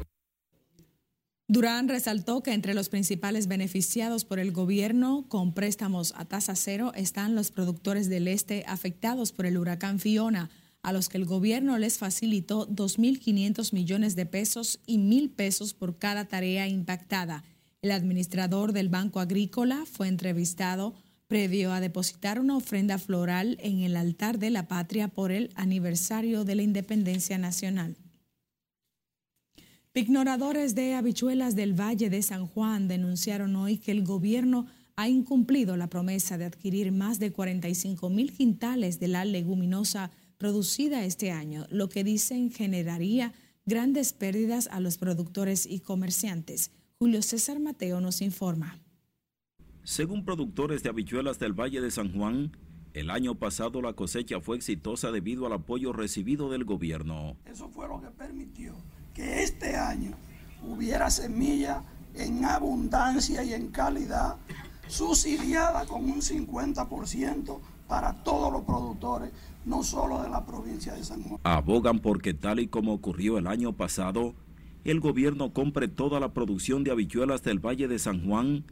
Durán 1.48 1.88
resaltó 1.88 2.42
que 2.42 2.52
entre 2.52 2.74
los 2.74 2.90
principales 2.90 3.48
beneficiados 3.48 4.26
por 4.26 4.40
el 4.40 4.52
gobierno 4.52 5.26
con 5.28 5.54
préstamos 5.54 6.14
a 6.18 6.26
tasa 6.26 6.56
cero 6.56 6.94
están 6.96 7.36
los 7.36 7.52
productores 7.52 8.10
del 8.10 8.28
este 8.28 8.64
afectados 8.66 9.32
por 9.32 9.46
el 9.46 9.60
huracán 9.60 10.00
Fiona, 10.00 10.50
a 10.82 10.94
los 10.94 11.10
que 11.10 11.18
el 11.18 11.26
gobierno 11.26 11.78
les 11.78 12.00
facilitó 12.00 12.68
2.500 12.70 13.72
millones 13.72 14.16
de 14.16 14.26
pesos 14.26 14.80
y 14.88 14.98
mil 14.98 15.30
pesos 15.30 15.74
por 15.74 15.98
cada 16.00 16.26
tarea 16.26 16.68
impactada. 16.68 17.44
El 17.84 17.92
administrador 17.92 18.72
del 18.72 18.88
Banco 18.88 19.20
Agrícola 19.20 19.84
fue 19.86 20.08
entrevistado 20.08 20.94
previo 21.28 21.74
a 21.74 21.82
depositar 21.82 22.40
una 22.40 22.56
ofrenda 22.56 22.98
floral 22.98 23.58
en 23.60 23.82
el 23.82 23.98
altar 23.98 24.40
de 24.40 24.52
la 24.52 24.70
patria 24.70 25.10
por 25.10 25.34
el 25.34 25.52
aniversario 25.56 26.46
de 26.46 26.56
la 26.56 26.62
independencia 26.64 27.38
nacional. 27.38 27.98
Ignoradores 29.94 30.76
de 30.76 30.94
habichuelas 30.94 31.58
del 31.58 31.78
Valle 31.78 32.10
de 32.10 32.22
San 32.22 32.48
Juan 32.48 32.88
denunciaron 32.88 33.54
hoy 33.58 33.78
que 33.78 33.92
el 33.92 34.06
gobierno 34.06 34.66
ha 34.96 35.10
incumplido 35.10 35.76
la 35.76 35.88
promesa 35.88 36.38
de 36.38 36.46
adquirir 36.46 36.94
más 36.94 37.20
de 37.20 37.34
45 37.34 38.10
mil 38.10 38.32
quintales 38.32 39.02
de 39.02 39.10
la 39.10 39.26
leguminosa 39.26 40.10
producida 40.38 41.04
este 41.04 41.32
año, 41.32 41.68
lo 41.70 41.90
que 41.90 42.06
dicen 42.06 42.50
generaría 42.50 43.34
grandes 43.66 44.14
pérdidas 44.14 44.70
a 44.72 44.80
los 44.80 44.98
productores 44.98 45.66
y 45.66 45.82
comerciantes. 45.82 46.72
Julio 47.04 47.22
César 47.22 47.60
Mateo 47.60 48.00
nos 48.00 48.22
informa. 48.22 48.80
Según 49.84 50.24
productores 50.24 50.84
de 50.84 50.90
habichuelas 50.90 51.38
del 51.38 51.52
Valle 51.52 51.82
de 51.82 51.92
San 51.92 52.14
Juan, 52.14 52.56
el 52.94 53.10
año 53.10 53.36
pasado 53.36 53.82
la 53.82 53.92
cosecha 53.92 54.40
fue 54.40 54.56
exitosa 54.56 55.12
debido 55.12 55.46
al 55.46 55.52
apoyo 55.52 55.92
recibido 55.92 56.50
del 56.50 56.64
gobierno. 56.64 57.36
Eso 57.44 57.68
fue 57.68 57.90
lo 57.90 58.00
que 58.00 58.08
permitió 58.08 58.74
que 59.14 59.44
este 59.44 59.76
año 59.76 60.14
hubiera 60.66 61.10
semilla 61.10 61.84
en 62.16 62.46
abundancia 62.46 63.44
y 63.44 63.52
en 63.52 63.68
calidad, 63.68 64.38
subsidiada 64.88 65.86
con 65.86 66.06
un 66.06 66.22
50% 66.22 67.60
para 67.90 68.24
todos 68.24 68.50
los 68.50 68.64
productores, 68.64 69.30
no 69.66 69.84
solo 69.84 70.24
de 70.24 70.30
la 70.30 70.46
provincia 70.46 70.94
de 70.94 71.04
San 71.04 71.22
Juan. 71.22 71.42
Abogan 71.44 72.00
porque 72.00 72.34
tal 72.34 72.62
y 72.62 72.70
como 72.70 72.94
ocurrió 72.94 73.38
el 73.38 73.48
año 73.48 73.74
pasado, 73.74 74.36
el 74.84 75.00
gobierno 75.00 75.54
compre 75.54 75.88
toda 75.88 76.20
la 76.20 76.34
producción 76.34 76.84
de 76.84 76.92
habichuelas 76.92 77.44
del 77.44 77.60
Valle 77.60 77.88
de 77.88 78.00
San 78.00 78.26
Juan 78.26 78.66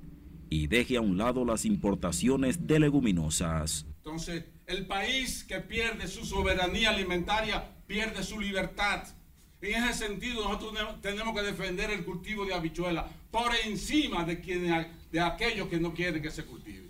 y 0.50 0.68
deje 0.68 0.98
a 0.98 1.02
un 1.02 1.18
lado 1.18 1.46
las 1.46 1.66
importaciones 1.66 2.68
de 2.68 2.80
leguminosas. 2.80 3.86
Entonces, 3.98 4.46
el 4.68 4.86
país 4.88 5.46
que 5.46 5.60
pierde 5.62 6.08
su 6.08 6.26
soberanía 6.26 6.90
alimentaria 6.90 7.64
pierde 7.88 8.24
su 8.24 8.40
libertad. 8.40 9.04
En 9.62 9.84
ese 9.84 10.08
sentido, 10.08 10.44
nosotros 10.44 11.02
tenemos 11.02 11.36
que 11.36 11.44
defender 11.44 11.92
el 11.92 12.04
cultivo 12.04 12.46
de 12.46 12.54
habichuelas 12.54 13.06
por 13.30 13.52
encima 13.66 14.26
de, 14.26 14.42
quienes, 14.42 14.88
de 15.12 15.20
aquellos 15.22 15.68
que 15.70 15.80
no 15.80 15.94
quieren 15.94 16.22
que 16.22 16.32
se 16.32 16.44
cultive. 16.44 16.90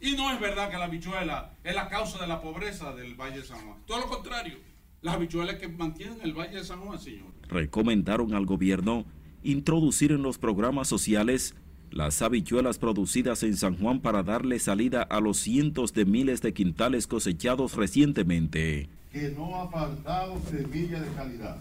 Y 0.00 0.12
no 0.12 0.32
es 0.32 0.40
verdad 0.40 0.70
que 0.70 0.78
la 0.78 0.84
habichuela 0.84 1.56
es 1.64 1.74
la 1.74 1.88
causa 1.88 2.18
de 2.20 2.28
la 2.28 2.40
pobreza 2.40 2.94
del 2.94 3.16
Valle 3.16 3.38
de 3.40 3.44
San 3.44 3.58
Juan. 3.66 3.82
Todo 3.84 4.00
lo 4.00 4.08
contrario, 4.08 4.58
las 5.02 5.16
habichuelas 5.16 5.56
que 5.56 5.68
mantienen 5.68 6.20
el 6.22 6.32
Valle 6.32 6.58
de 6.58 6.64
San 6.64 6.80
Juan, 6.80 6.98
señor 7.00 7.37
recomendaron 7.48 8.34
al 8.34 8.46
gobierno 8.46 9.04
introducir 9.42 10.12
en 10.12 10.22
los 10.22 10.38
programas 10.38 10.88
sociales 10.88 11.54
las 11.90 12.20
habichuelas 12.22 12.78
producidas 12.78 13.42
en 13.42 13.56
San 13.56 13.76
Juan 13.76 14.00
para 14.00 14.22
darle 14.22 14.58
salida 14.58 15.02
a 15.02 15.20
los 15.20 15.38
cientos 15.38 15.94
de 15.94 16.04
miles 16.04 16.42
de 16.42 16.52
quintales 16.52 17.06
cosechados 17.06 17.74
recientemente. 17.76 18.88
Que 19.12 19.30
no 19.30 19.56
ha 19.56 19.68
faltado 19.68 20.38
semilla 20.50 21.00
de 21.00 21.10
calidad, 21.12 21.56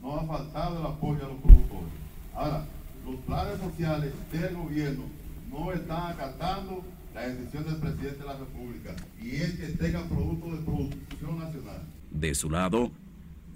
no 0.00 0.16
ha 0.16 0.24
faltado 0.24 0.80
el 0.80 0.86
apoyo 0.86 1.26
a 1.26 1.28
los 1.28 1.38
productores. 1.38 1.92
Ahora, 2.34 2.66
los 3.04 3.16
planes 3.26 3.58
sociales 3.60 4.12
del 4.32 4.56
gobierno 4.56 5.04
no 5.50 5.72
están 5.72 6.12
acatando 6.12 6.82
la 7.14 7.28
decisión 7.28 7.64
del 7.64 7.76
presidente 7.76 8.18
de 8.18 8.24
la 8.24 8.36
República 8.36 8.96
y 9.22 9.36
es 9.36 9.52
que 9.52 9.66
tengan 9.68 10.08
productos 10.08 10.52
de 10.52 10.58
producción 10.64 11.38
nacional. 11.38 11.82
De 12.10 12.34
su 12.34 12.50
lado, 12.50 12.90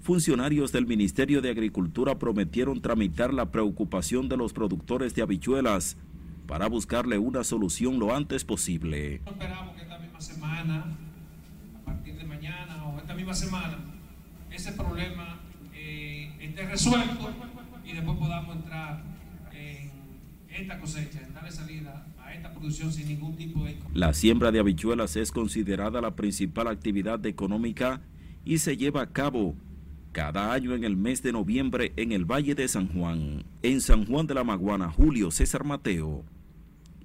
funcionarios 0.01 0.71
del 0.71 0.85
Ministerio 0.85 1.41
de 1.41 1.49
Agricultura 1.49 2.17
prometieron 2.17 2.81
tramitar 2.81 3.33
la 3.33 3.51
preocupación 3.51 4.29
de 4.29 4.37
los 4.37 4.53
productores 4.53 5.15
de 5.15 5.21
habichuelas 5.21 5.97
para 6.47 6.67
buscarle 6.67 7.17
una 7.17 7.43
solución 7.43 7.99
lo 7.99 8.15
antes 8.15 8.43
posible. 8.43 9.21
Esperamos 9.25 9.75
que 9.75 9.81
esta 9.83 9.99
misma 9.99 10.21
semana, 10.21 10.97
a 11.81 11.85
partir 11.85 12.15
de 12.15 12.23
mañana 12.23 12.85
o 12.85 12.97
esta 12.97 13.13
misma 13.13 13.33
semana, 13.33 13.77
ese 14.49 14.71
problema 14.71 15.39
eh, 15.73 16.31
esté 16.39 16.67
resuelto 16.67 17.29
y 17.85 17.93
después 17.93 18.17
podamos 18.17 18.55
entrar 18.55 19.03
en 19.53 19.91
esta 20.49 20.79
cosecha, 20.79 21.21
en 21.21 21.33
darle 21.33 21.51
salida 21.51 22.05
a 22.19 22.33
esta 22.33 22.51
producción 22.51 22.91
sin 22.91 23.07
ningún 23.07 23.35
tipo 23.35 23.63
de... 23.63 23.77
La 23.93 24.13
siembra 24.13 24.51
de 24.51 24.59
habichuelas 24.59 25.15
es 25.15 25.31
considerada 25.31 26.01
la 26.01 26.15
principal 26.15 26.67
actividad 26.67 27.23
económica 27.25 28.01
y 28.45 28.57
se 28.57 28.77
lleva 28.77 29.01
a 29.01 29.11
cabo 29.11 29.55
cada 30.11 30.53
año 30.53 30.75
en 30.75 30.83
el 30.83 30.97
mes 30.97 31.21
de 31.23 31.31
noviembre 31.31 31.93
en 31.95 32.11
el 32.11 32.25
Valle 32.25 32.55
de 32.55 32.67
San 32.67 32.87
Juan. 32.87 33.45
En 33.61 33.81
San 33.81 34.05
Juan 34.05 34.27
de 34.27 34.33
la 34.33 34.43
Maguana, 34.43 34.91
Julio 34.91 35.31
César 35.31 35.63
Mateo, 35.63 36.23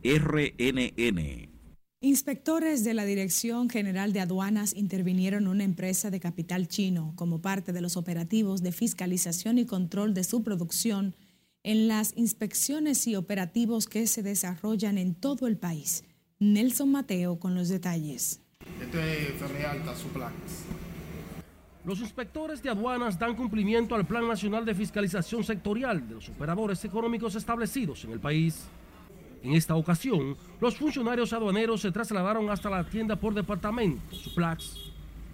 RNN. 0.02 1.54
Inspectores 2.00 2.84
de 2.84 2.92
la 2.92 3.06
Dirección 3.06 3.70
General 3.70 4.12
de 4.12 4.20
Aduanas 4.20 4.74
intervinieron 4.74 5.44
en 5.44 5.48
una 5.48 5.64
empresa 5.64 6.10
de 6.10 6.20
capital 6.20 6.68
chino 6.68 7.14
como 7.16 7.40
parte 7.40 7.72
de 7.72 7.80
los 7.80 7.96
operativos 7.96 8.62
de 8.62 8.72
fiscalización 8.72 9.56
y 9.56 9.64
control 9.64 10.12
de 10.12 10.24
su 10.24 10.42
producción 10.42 11.16
en 11.62 11.88
las 11.88 12.12
inspecciones 12.14 13.06
y 13.06 13.16
operativos 13.16 13.86
que 13.86 14.06
se 14.06 14.22
desarrollan 14.22 14.98
en 14.98 15.14
todo 15.14 15.46
el 15.46 15.56
país. 15.56 16.04
Nelson 16.38 16.92
Mateo 16.92 17.38
con 17.38 17.54
los 17.54 17.70
detalles. 17.70 18.42
Este 18.82 19.28
es 19.28 19.34
Ferrealta, 19.38 19.96
su 19.96 20.08
los 21.84 22.00
inspectores 22.00 22.62
de 22.62 22.70
aduanas 22.70 23.18
dan 23.18 23.34
cumplimiento 23.36 23.94
al 23.94 24.06
Plan 24.06 24.26
Nacional 24.26 24.64
de 24.64 24.74
Fiscalización 24.74 25.44
Sectorial 25.44 26.08
de 26.08 26.14
los 26.14 26.28
operadores 26.30 26.82
económicos 26.84 27.34
establecidos 27.34 28.04
en 28.04 28.12
el 28.12 28.20
país. 28.20 28.66
En 29.42 29.52
esta 29.52 29.74
ocasión, 29.74 30.34
los 30.60 30.76
funcionarios 30.76 31.34
aduaneros 31.34 31.82
se 31.82 31.92
trasladaron 31.92 32.48
hasta 32.48 32.70
la 32.70 32.84
tienda 32.84 33.16
por 33.16 33.34
departamento, 33.34 34.00
Suplax. 34.14 34.92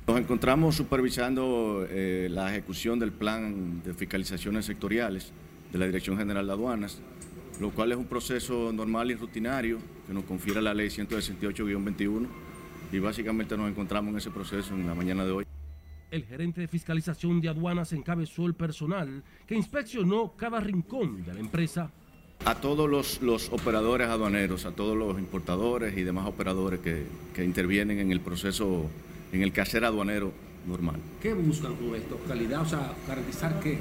Nos 0.08 0.18
encontramos 0.18 0.74
supervisando 0.74 1.86
eh, 1.88 2.26
la 2.28 2.50
ejecución 2.50 2.98
del 2.98 3.12
plan 3.12 3.80
de 3.84 3.94
fiscalizaciones 3.94 4.64
sectoriales 4.64 5.32
de 5.70 5.78
la 5.78 5.86
Dirección 5.86 6.18
General 6.18 6.44
de 6.44 6.52
Aduanas, 6.52 7.00
lo 7.60 7.70
cual 7.70 7.92
es 7.92 7.98
un 7.98 8.06
proceso 8.06 8.72
normal 8.72 9.12
y 9.12 9.14
rutinario 9.14 9.78
que 10.08 10.12
nos 10.12 10.24
confiere 10.24 10.60
la 10.60 10.74
ley 10.74 10.88
168-21 10.88 12.26
y 12.90 12.98
básicamente 12.98 13.56
nos 13.56 13.70
encontramos 13.70 14.10
en 14.10 14.18
ese 14.18 14.30
proceso 14.30 14.74
en 14.74 14.88
la 14.88 14.96
mañana 14.96 15.24
de 15.24 15.30
hoy. 15.30 15.49
El 16.10 16.24
gerente 16.24 16.60
de 16.60 16.66
fiscalización 16.66 17.40
de 17.40 17.48
aduanas 17.48 17.92
encabezó 17.92 18.46
el 18.46 18.54
personal 18.54 19.22
que 19.46 19.54
inspeccionó 19.54 20.34
cada 20.36 20.58
rincón 20.58 21.24
de 21.24 21.34
la 21.34 21.38
empresa. 21.38 21.92
A 22.44 22.56
todos 22.56 22.90
los, 23.22 23.52
operadores 23.52 24.08
aduaneros, 24.08 24.64
a 24.64 24.72
todos 24.72 24.96
los 24.96 25.18
importadores 25.18 25.96
y 25.96 26.02
demás 26.02 26.26
operadores 26.26 26.80
que, 26.80 27.44
intervienen 27.44 28.00
en 28.00 28.10
el 28.10 28.20
proceso, 28.20 28.90
en 29.32 29.42
el 29.42 29.52
quehacer 29.52 29.84
aduanero 29.84 30.32
normal. 30.66 30.96
¿Qué 31.22 31.32
buscan 31.32 31.76
con 31.76 31.94
esto? 31.94 32.18
¿Calidad? 32.26 32.62
O 32.62 32.66
sea, 32.66 32.92
garantizar 33.06 33.60
qué? 33.60 33.78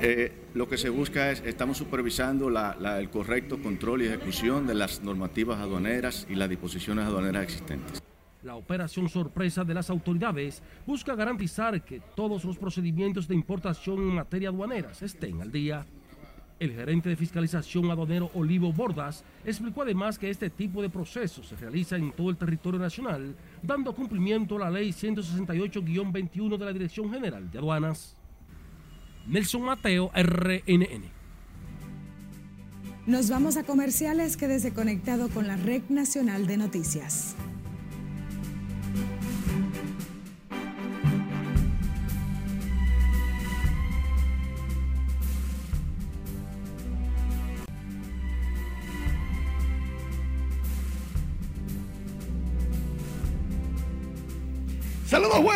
Eh, 0.00 0.32
lo 0.54 0.68
que 0.68 0.78
se 0.78 0.88
busca 0.88 1.32
es, 1.32 1.42
estamos 1.44 1.78
supervisando 1.78 2.48
el 2.48 3.10
correcto 3.10 3.58
control 3.60 4.02
y 4.02 4.06
ejecución 4.06 4.68
de 4.68 4.74
las 4.74 5.02
normativas 5.02 5.58
aduaneras 5.58 6.28
y 6.30 6.36
las 6.36 6.48
disposiciones 6.48 7.06
aduaneras 7.06 7.42
existentes. 7.42 8.02
La 8.46 8.54
operación 8.54 9.08
sorpresa 9.08 9.64
de 9.64 9.74
las 9.74 9.90
autoridades 9.90 10.62
busca 10.86 11.16
garantizar 11.16 11.82
que 11.82 12.00
todos 12.14 12.44
los 12.44 12.56
procedimientos 12.56 13.26
de 13.26 13.34
importación 13.34 13.98
en 13.98 14.14
materia 14.14 14.50
aduaneras 14.50 15.02
estén 15.02 15.42
al 15.42 15.50
día. 15.50 15.84
El 16.60 16.70
gerente 16.70 17.08
de 17.08 17.16
fiscalización 17.16 17.90
aduanero 17.90 18.30
Olivo 18.34 18.72
Bordas 18.72 19.24
explicó 19.44 19.82
además 19.82 20.16
que 20.16 20.30
este 20.30 20.48
tipo 20.48 20.80
de 20.80 20.88
procesos 20.88 21.48
se 21.48 21.56
realiza 21.56 21.96
en 21.96 22.12
todo 22.12 22.30
el 22.30 22.36
territorio 22.36 22.78
nacional, 22.78 23.34
dando 23.64 23.92
cumplimiento 23.92 24.54
a 24.54 24.60
la 24.60 24.70
ley 24.70 24.90
168-21 24.90 26.56
de 26.56 26.64
la 26.64 26.72
Dirección 26.72 27.10
General 27.10 27.50
de 27.50 27.58
Aduanas. 27.58 28.14
Nelson 29.26 29.62
Mateo, 29.62 30.12
RNN. 30.14 31.10
Nos 33.08 33.28
vamos 33.28 33.56
a 33.56 33.64
comerciales, 33.64 34.36
quédese 34.36 34.72
conectado 34.72 35.30
con 35.30 35.48
la 35.48 35.56
Red 35.56 35.82
Nacional 35.88 36.46
de 36.46 36.58
Noticias. 36.58 37.34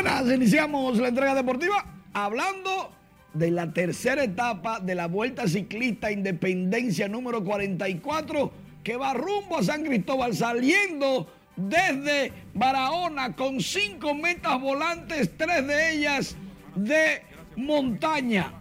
Buenas, 0.03 0.35
iniciamos 0.35 0.97
la 0.97 1.09
entrega 1.09 1.35
deportiva 1.35 1.85
hablando 2.15 2.91
de 3.35 3.51
la 3.51 3.71
tercera 3.71 4.25
etapa 4.25 4.81
de 4.81 4.95
la 4.95 5.09
Vuelta 5.09 5.47
Ciclista 5.47 6.11
Independencia 6.11 7.07
número 7.07 7.45
44 7.45 8.51
que 8.83 8.97
va 8.97 9.13
rumbo 9.13 9.59
a 9.59 9.63
San 9.63 9.85
Cristóbal 9.85 10.35
saliendo 10.35 11.31
desde 11.55 12.33
Barahona 12.55 13.37
con 13.37 13.61
cinco 13.61 14.15
metas 14.15 14.59
volantes, 14.59 15.37
tres 15.37 15.67
de 15.67 15.93
ellas 15.93 16.37
de 16.77 17.23
montaña. 17.57 18.55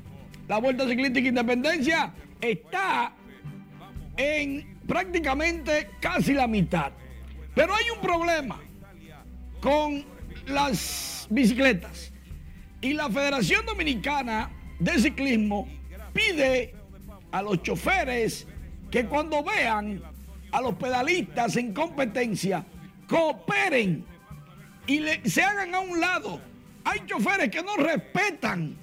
La 0.50 0.58
Vuelta 0.58 0.90
Ciclística 0.90 1.30
Independencia 1.30 2.12
está 2.42 3.14
en 4.18 4.78
prácticamente 4.86 5.92
casi 6.02 6.34
la 6.34 6.48
mitad. 6.48 6.92
Pero 7.56 7.74
hay 7.74 7.86
un 7.96 8.02
problema 8.02 8.60
con 9.62 10.04
las 10.48 11.19
bicicletas. 11.30 12.12
Y 12.82 12.94
la 12.94 13.10
Federación 13.10 13.66
Dominicana 13.66 14.52
de 14.80 15.00
Ciclismo 15.00 15.68
pide 16.14 16.74
a 17.32 17.42
los 17.42 17.62
choferes 17.62 18.48
que 18.90 19.06
cuando 19.06 19.44
vean 19.44 20.02
a 20.52 20.62
los 20.62 20.76
pedalistas 20.76 21.56
en 21.58 21.74
competencia, 21.74 22.66
cooperen 23.08 24.06
y 24.88 25.02
se 25.30 25.44
hagan 25.44 25.76
a 25.76 25.80
un 25.80 26.00
lado. 26.00 26.42
Hay 26.84 27.02
choferes 27.06 27.50
que 27.50 27.62
no 27.62 27.76
respetan 27.76 28.76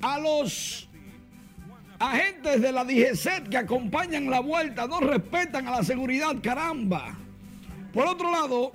a 0.00 0.18
los 0.18 0.88
agentes 1.98 2.60
de 2.60 2.72
la 2.72 2.84
DGCET 2.84 3.48
que 3.48 3.56
acompañan 3.56 4.30
la 4.30 4.40
vuelta, 4.40 4.86
no 4.86 5.00
respetan 5.00 5.66
a 5.68 5.72
la 5.72 5.82
seguridad, 5.82 6.36
caramba. 6.42 7.16
Por 7.92 8.06
otro 8.06 8.30
lado, 8.30 8.72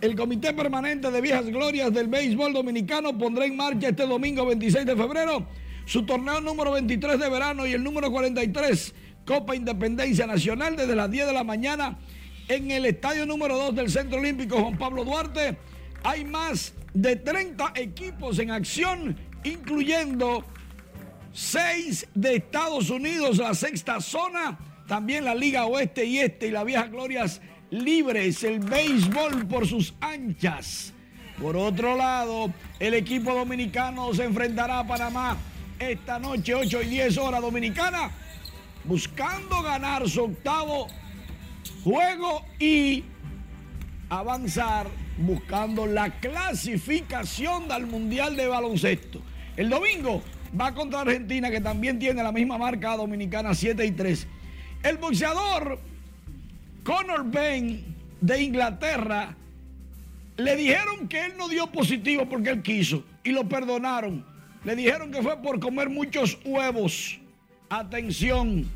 el 0.00 0.14
Comité 0.14 0.52
Permanente 0.52 1.10
de 1.10 1.20
Viejas 1.20 1.46
Glorias 1.46 1.92
del 1.92 2.08
Béisbol 2.08 2.52
Dominicano 2.52 3.16
pondrá 3.18 3.46
en 3.46 3.56
marcha 3.56 3.88
este 3.88 4.06
domingo 4.06 4.46
26 4.46 4.86
de 4.86 4.96
febrero 4.96 5.46
su 5.86 6.04
torneo 6.04 6.40
número 6.40 6.72
23 6.72 7.18
de 7.18 7.28
verano 7.28 7.66
y 7.66 7.72
el 7.72 7.82
número 7.82 8.10
43 8.10 8.94
Copa 9.24 9.56
Independencia 9.56 10.26
Nacional 10.26 10.76
desde 10.76 10.94
las 10.94 11.10
10 11.10 11.26
de 11.26 11.32
la 11.32 11.44
mañana 11.44 11.98
en 12.48 12.70
el 12.70 12.86
estadio 12.86 13.26
número 13.26 13.56
2 13.56 13.74
del 13.74 13.90
Centro 13.90 14.18
Olímpico 14.18 14.60
Juan 14.60 14.78
Pablo 14.78 15.04
Duarte. 15.04 15.56
Hay 16.04 16.24
más 16.24 16.74
de 16.94 17.16
30 17.16 17.72
equipos 17.74 18.38
en 18.38 18.50
acción, 18.50 19.16
incluyendo 19.44 20.44
6 21.32 22.08
de 22.14 22.36
Estados 22.36 22.88
Unidos, 22.88 23.38
la 23.38 23.52
sexta 23.52 24.00
zona, 24.00 24.58
también 24.86 25.24
la 25.24 25.34
Liga 25.34 25.66
Oeste 25.66 26.04
y 26.04 26.20
Este 26.20 26.46
y 26.46 26.50
las 26.50 26.64
Viejas 26.64 26.90
Glorias 26.90 27.40
libres, 27.70 28.44
el 28.44 28.60
béisbol 28.60 29.46
por 29.46 29.66
sus 29.66 29.94
anchas. 30.00 30.92
Por 31.40 31.56
otro 31.56 31.96
lado, 31.96 32.52
el 32.80 32.94
equipo 32.94 33.32
dominicano 33.34 34.12
se 34.12 34.24
enfrentará 34.24 34.80
a 34.80 34.86
Panamá 34.86 35.36
esta 35.78 36.18
noche, 36.18 36.54
8 36.54 36.82
y 36.82 36.86
10 36.86 37.18
horas 37.18 37.40
dominicana, 37.40 38.10
buscando 38.84 39.62
ganar 39.62 40.08
su 40.08 40.24
octavo 40.24 40.88
juego 41.84 42.44
y 42.58 43.04
avanzar 44.08 44.88
buscando 45.18 45.86
la 45.86 46.10
clasificación 46.20 47.68
del 47.68 47.86
Mundial 47.86 48.36
de 48.36 48.46
Baloncesto. 48.46 49.20
El 49.56 49.68
domingo 49.68 50.22
va 50.58 50.74
contra 50.74 51.00
Argentina, 51.00 51.50
que 51.50 51.60
también 51.60 51.98
tiene 51.98 52.22
la 52.22 52.32
misma 52.32 52.58
marca 52.58 52.96
dominicana, 52.96 53.54
7 53.54 53.84
y 53.84 53.90
3. 53.92 54.26
El 54.82 54.96
boxeador 54.98 55.80
Conor 56.88 57.30
Bain 57.30 57.84
de 58.18 58.42
Inglaterra, 58.42 59.36
le 60.38 60.56
dijeron 60.56 61.06
que 61.06 61.26
él 61.26 61.34
no 61.36 61.46
dio 61.46 61.66
positivo 61.66 62.26
porque 62.26 62.48
él 62.48 62.62
quiso 62.62 63.04
y 63.22 63.32
lo 63.32 63.46
perdonaron. 63.46 64.24
Le 64.64 64.74
dijeron 64.74 65.12
que 65.12 65.22
fue 65.22 65.36
por 65.42 65.60
comer 65.60 65.90
muchos 65.90 66.38
huevos. 66.46 67.20
Atención. 67.68 68.66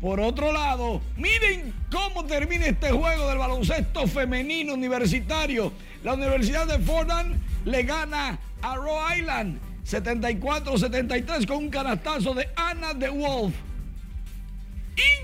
Por 0.00 0.20
otro 0.20 0.52
lado, 0.52 1.02
miren 1.16 1.74
cómo 1.90 2.24
termina 2.26 2.66
este 2.66 2.92
juego 2.92 3.28
del 3.28 3.38
baloncesto 3.38 4.06
femenino 4.06 4.74
universitario. 4.74 5.72
La 6.04 6.14
Universidad 6.14 6.68
de 6.68 6.78
Fordham 6.78 7.40
le 7.64 7.82
gana 7.82 8.38
a 8.62 8.76
Rhode 8.76 9.18
Island 9.18 9.58
74-73 9.84 11.44
con 11.48 11.56
un 11.56 11.70
canastazo 11.70 12.34
de 12.34 12.48
Anna 12.54 12.94
de 12.94 13.08
Wolf. 13.08 13.52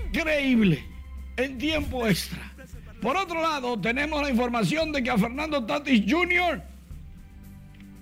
Increíble 0.03 0.98
en 1.43 1.57
tiempo 1.57 2.07
extra. 2.07 2.51
Por 3.01 3.15
otro 3.15 3.41
lado, 3.41 3.79
tenemos 3.79 4.21
la 4.21 4.29
información 4.29 4.91
de 4.91 5.01
que 5.01 5.09
a 5.09 5.17
Fernando 5.17 5.65
Tatis 5.65 6.03
Jr. 6.07 6.61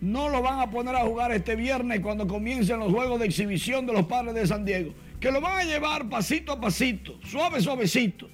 no 0.02 0.30
lo 0.30 0.42
van 0.42 0.60
a 0.60 0.72
poner 0.72 0.96
a 0.96 1.02
jugar 1.02 1.32
este 1.32 1.56
viernes 1.56 2.00
cuando 2.00 2.28
comiencen 2.28 2.80
los 2.80 2.92
juegos 2.92 3.20
de 3.20 3.28
exhibición 3.28 3.86
de 3.86 3.94
los 3.94 4.08
padres 4.08 4.34
de 4.34 4.48
San 4.48 4.66
Diego. 4.66 4.94
Que 5.20 5.32
lo 5.32 5.40
van 5.40 5.60
a 5.60 5.64
llevar 5.64 6.10
pasito 6.10 6.52
a 6.52 6.60
pasito, 6.60 7.20
suave, 7.24 7.62
suavecito. 7.62 8.30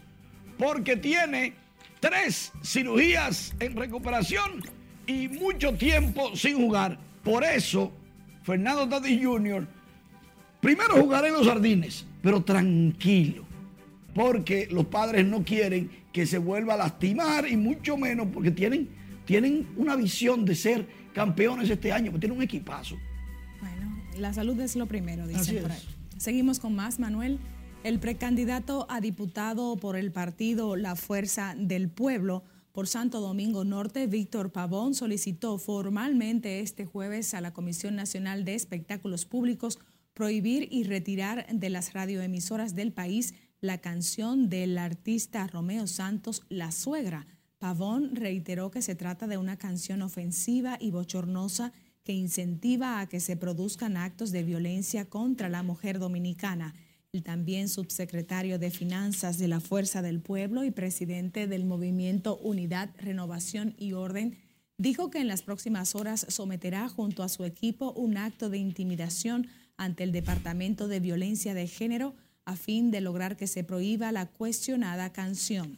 Porque 0.58 0.96
tiene 0.96 1.54
tres 2.00 2.54
cirugías 2.64 3.54
en 3.60 3.76
recuperación 3.76 4.64
y 5.06 5.28
mucho 5.28 5.74
tiempo 5.74 6.36
sin 6.36 6.58
jugar. 6.58 6.98
Por 7.24 7.44
eso, 7.44 7.92
Fernando 8.44 8.88
Tatis 8.88 9.22
Jr. 9.22 9.68
primero 10.62 10.96
jugará 10.96 11.28
en 11.28 11.34
los 11.34 11.48
jardines, 11.48 12.06
pero 12.22 12.42
tranquilo 12.42 13.43
porque 14.14 14.68
los 14.72 14.86
padres 14.86 15.26
no 15.26 15.44
quieren 15.44 15.90
que 16.12 16.26
se 16.26 16.38
vuelva 16.38 16.76
a 16.76 16.78
lastimar 16.78 17.48
y 17.48 17.58
mucho 17.58 17.98
menos 17.98 18.28
porque 18.34 18.52
tienen, 18.52 18.90
tienen 19.26 19.68
una 19.78 19.96
visión 19.96 20.46
de 20.46 20.56
ser 20.56 20.88
campeones 21.14 21.70
este 21.70 21.92
año, 21.92 22.12
porque 22.12 22.28
tienen 22.28 22.38
un 22.38 22.44
equipazo. 22.44 22.98
Bueno, 23.60 24.02
la 24.18 24.34
salud 24.34 24.60
es 24.60 24.76
lo 24.76 24.88
primero, 24.88 25.28
dicen 25.28 25.62
por 25.62 25.72
ahí. 25.72 25.82
Seguimos 26.18 26.60
con 26.60 26.76
más, 26.76 27.00
Manuel. 27.00 27.40
El 27.84 28.00
precandidato 28.00 28.88
a 28.90 29.02
diputado 29.02 29.76
por 29.76 29.98
el 29.98 30.12
partido 30.12 30.76
La 30.76 30.96
Fuerza 30.96 31.54
del 31.58 31.90
Pueblo 31.90 32.44
por 32.72 32.88
Santo 32.88 33.20
Domingo 33.20 33.64
Norte, 33.66 34.08
Víctor 34.08 34.52
Pavón, 34.52 34.96
solicitó 34.96 35.60
formalmente 35.60 36.60
este 36.62 36.86
jueves 36.86 37.34
a 37.36 37.42
la 37.42 37.54
Comisión 37.54 37.96
Nacional 37.96 38.46
de 38.46 38.56
Espectáculos 38.56 39.26
Públicos 39.26 39.80
prohibir 40.14 40.68
y 40.72 40.84
retirar 40.84 41.46
de 41.52 41.70
las 41.70 41.94
radioemisoras 41.94 42.74
del 42.74 42.92
país 42.92 43.36
la 43.64 43.78
canción 43.78 44.50
del 44.50 44.78
artista 44.78 45.48
Romeo 45.48 45.88
Santos, 45.88 46.44
La 46.50 46.74
Suegra. 46.74 47.26
Pavón 47.60 48.14
reiteró 48.14 48.72
que 48.72 48.82
se 48.82 48.94
trata 48.94 49.26
de 49.26 49.38
una 49.38 49.56
canción 49.56 50.02
ofensiva 50.02 50.78
y 50.82 50.92
bochornosa 50.92 51.72
que 52.04 52.12
incentiva 52.12 53.00
a 53.00 53.08
que 53.08 53.22
se 53.22 53.38
produzcan 53.38 53.96
actos 53.96 54.32
de 54.32 54.44
violencia 54.44 55.06
contra 55.06 55.48
la 55.48 55.64
mujer 55.64 55.98
dominicana. 55.98 56.76
El 57.14 57.24
también 57.24 57.70
subsecretario 57.70 58.60
de 58.60 58.70
Finanzas 58.70 59.38
de 59.38 59.48
la 59.48 59.62
Fuerza 59.62 60.02
del 60.02 60.20
Pueblo 60.20 60.66
y 60.66 60.72
presidente 60.72 61.48
del 61.48 61.64
movimiento 61.64 62.36
Unidad, 62.40 62.90
Renovación 62.98 63.76
y 63.78 63.94
Orden 63.94 64.36
dijo 64.78 65.10
que 65.10 65.20
en 65.20 65.30
las 65.30 65.42
próximas 65.42 65.96
horas 65.96 66.26
someterá 66.28 66.90
junto 66.90 67.24
a 67.24 67.30
su 67.30 67.46
equipo 67.46 67.94
un 67.94 68.18
acto 68.18 68.50
de 68.50 68.58
intimidación 68.58 69.48
ante 69.78 70.04
el 70.04 70.12
Departamento 70.12 70.90
de 70.90 71.00
Violencia 71.00 71.54
de 71.54 71.68
Género 71.68 72.14
a 72.46 72.56
fin 72.56 72.92
de 72.92 73.02
lograr 73.02 73.38
que 73.38 73.48
se 73.48 73.64
prohíba 73.64 74.12
la 74.12 74.28
cuestionada 74.28 75.12
canción. 75.12 75.78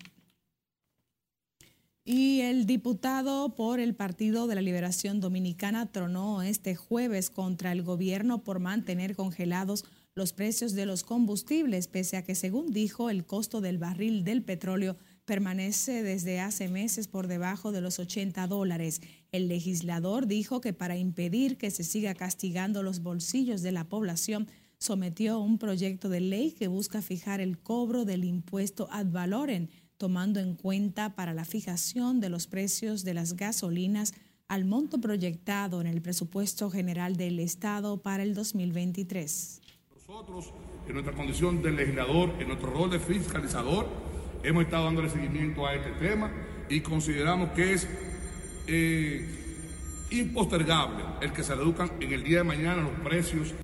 Y 2.08 2.42
el 2.42 2.68
diputado 2.68 3.56
por 3.56 3.80
el 3.80 3.96
Partido 3.96 4.46
de 4.46 4.54
la 4.54 4.62
Liberación 4.62 5.20
Dominicana 5.20 5.92
tronó 5.92 6.44
este 6.44 6.76
jueves 6.76 7.32
contra 7.32 7.72
el 7.72 7.82
gobierno 7.82 8.44
por 8.44 8.60
mantener 8.60 9.16
congelados 9.16 9.86
los 10.14 10.32
precios 10.32 10.74
de 10.74 10.86
los 10.86 11.04
combustibles, 11.04 11.88
pese 11.88 12.16
a 12.16 12.24
que, 12.24 12.36
según 12.36 12.72
dijo, 12.72 13.10
el 13.10 13.26
costo 13.26 13.60
del 13.60 13.80
barril 13.80 14.24
del 14.24 14.44
petróleo 14.44 14.98
permanece 15.26 16.04
desde 16.04 16.40
hace 16.40 16.70
meses 16.70 17.08
por 17.08 17.28
debajo 17.28 17.72
de 17.72 17.82
los 17.82 17.98
80 17.98 18.46
dólares. 18.48 19.02
El 19.32 19.48
legislador 19.48 20.28
dijo 20.28 20.62
que 20.62 20.74
para 20.74 20.96
impedir 20.96 21.58
que 21.58 21.72
se 21.72 21.84
siga 21.84 22.14
castigando 22.14 22.84
los 22.84 23.02
bolsillos 23.02 23.64
de 23.64 23.72
la 23.72 23.90
población, 23.90 24.48
sometió 24.86 25.40
un 25.40 25.58
proyecto 25.58 26.10
de 26.10 26.22
ley 26.22 26.52
que 26.52 26.68
busca 26.68 27.02
fijar 27.02 27.42
el 27.42 27.58
cobro 27.58 28.06
del 28.06 28.24
impuesto 28.24 28.88
ad 28.92 29.08
valorem, 29.08 29.68
tomando 29.98 30.40
en 30.40 30.56
cuenta 30.56 31.16
para 31.16 31.34
la 31.34 31.44
fijación 31.44 32.20
de 32.20 32.30
los 32.30 32.46
precios 32.46 33.04
de 33.04 33.16
las 33.16 33.36
gasolinas 33.36 34.14
al 34.48 34.64
monto 34.64 35.02
proyectado 35.02 35.82
en 35.82 35.88
el 35.88 36.04
presupuesto 36.04 36.70
general 36.70 37.16
del 37.16 37.40
Estado 37.40 38.04
para 38.04 38.22
el 38.22 38.36
2023. 38.36 39.62
Nosotros, 39.96 40.54
en 40.88 40.94
nuestra 40.94 41.16
condición 41.16 41.64
de 41.64 41.72
legislador, 41.72 42.36
en 42.40 42.48
nuestro 42.48 42.70
rol 42.70 42.92
de 42.92 43.00
fiscalizador, 43.00 43.88
hemos 44.44 44.66
estado 44.66 44.86
dándole 44.86 45.10
seguimiento 45.10 45.66
a 45.66 45.74
este 45.74 45.94
tema 45.94 46.32
y 46.70 46.82
consideramos 46.82 47.50
que 47.54 47.74
es 47.74 47.88
eh, 48.68 50.06
impostergable 50.12 51.04
el 51.22 51.34
que 51.34 51.44
se 51.44 51.56
reduzcan 51.56 51.92
en 52.00 52.14
el 52.14 52.24
día 52.24 52.40
de 52.40 52.44
mañana 52.44 52.84
los 52.84 53.00
precios 53.00 53.56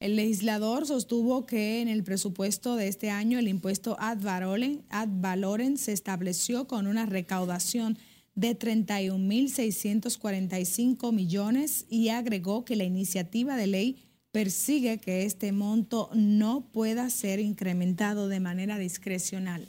el 0.00 0.16
legislador 0.16 0.86
sostuvo 0.86 1.44
que 1.44 1.82
en 1.82 1.88
el 1.88 2.02
presupuesto 2.02 2.76
de 2.76 2.88
este 2.88 3.10
año 3.10 3.38
el 3.38 3.48
impuesto 3.48 3.98
ad 4.00 4.16
valorem, 4.22 5.76
se 5.76 5.92
estableció 5.92 6.66
con 6.66 6.86
una 6.86 7.04
recaudación 7.04 7.98
de 8.34 8.58
31.645 8.58 11.12
millones 11.12 11.84
y 11.90 12.08
agregó 12.08 12.64
que 12.64 12.76
la 12.76 12.84
iniciativa 12.84 13.56
de 13.56 13.66
ley 13.66 13.98
persigue 14.32 14.96
que 14.98 15.26
este 15.26 15.52
monto 15.52 16.08
no 16.14 16.70
pueda 16.72 17.10
ser 17.10 17.38
incrementado 17.38 18.28
de 18.28 18.40
manera 18.40 18.78
discrecional. 18.78 19.68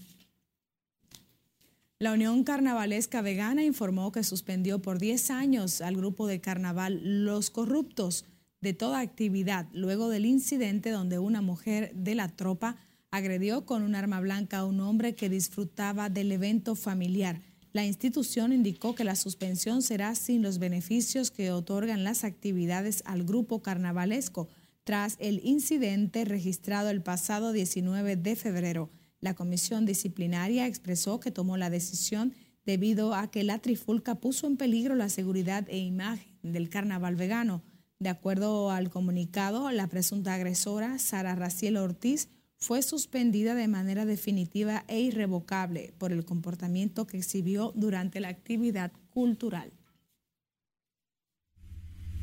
La 2.00 2.14
Unión 2.14 2.46
Carnavalesca 2.46 3.22
Vegana 3.22 3.66
informó 3.66 4.14
que 4.14 4.24
suspendió 4.24 4.82
por 4.82 4.98
10 4.98 5.30
años 5.30 5.82
al 5.82 5.98
grupo 5.98 6.26
de 6.26 6.40
carnaval 6.40 7.26
Los 7.26 7.50
Corruptos 7.50 8.24
de 8.62 8.74
toda 8.74 9.00
actividad 9.00 9.68
luego 9.74 10.10
del 10.10 10.26
incidente 10.26 10.92
donde 10.92 11.20
una 11.20 11.42
mujer 11.42 11.94
de 11.96 12.16
la 12.16 12.30
tropa 12.30 12.78
agredió 13.10 13.66
con 13.66 13.82
un 13.82 13.96
arma 13.96 14.22
blanca 14.22 14.60
a 14.60 14.66
un 14.66 14.80
hombre 14.80 15.16
que 15.16 15.30
disfrutaba 15.30 16.10
del 16.10 16.32
evento 16.32 16.76
familiar. 16.76 17.42
La 17.74 17.86
institución 17.86 18.54
indicó 18.54 18.96
que 18.96 19.04
la 19.04 19.16
suspensión 19.16 19.82
será 19.82 20.14
sin 20.16 20.42
los 20.42 20.60
beneficios 20.60 21.32
que 21.32 21.52
otorgan 21.52 22.04
las 22.04 22.24
actividades 22.24 23.02
al 23.06 23.24
grupo 23.24 23.62
carnavalesco 23.62 24.48
tras 24.84 25.16
el 25.20 25.42
incidente 25.44 26.26
registrado 26.26 26.90
el 26.90 27.02
pasado 27.02 27.54
19 27.54 28.16
de 28.16 28.36
febrero. 28.36 28.90
La 29.20 29.36
comisión 29.36 29.86
disciplinaria 29.86 30.68
expresó 30.68 31.20
que 31.20 31.32
tomó 31.32 31.58
la 31.58 31.70
decisión 31.70 32.34
debido 32.66 33.16
a 33.16 33.32
que 33.32 33.44
la 33.44 33.60
trifulca 33.60 34.16
puso 34.16 34.48
en 34.48 34.58
peligro 34.58 34.96
la 34.96 35.10
seguridad 35.10 35.66
e 35.70 35.78
imagen 35.78 36.28
del 36.44 36.70
carnaval 36.70 37.16
vegano. 37.16 37.64
De 38.02 38.10
acuerdo 38.10 38.72
al 38.72 38.90
comunicado, 38.90 39.70
la 39.70 39.86
presunta 39.86 40.34
agresora, 40.34 40.98
Sara 40.98 41.36
Raciel 41.36 41.78
Ortiz, 41.78 42.30
fue 42.58 42.82
suspendida 42.82 43.54
de 43.54 43.68
manera 43.68 44.08
definitiva 44.08 44.84
e 44.88 45.00
irrevocable 45.02 45.94
por 46.00 46.12
el 46.12 46.26
comportamiento 46.26 47.06
que 47.06 47.18
exhibió 47.18 47.74
durante 47.76 48.20
la 48.20 48.30
actividad 48.30 48.92
cultural. 49.12 49.72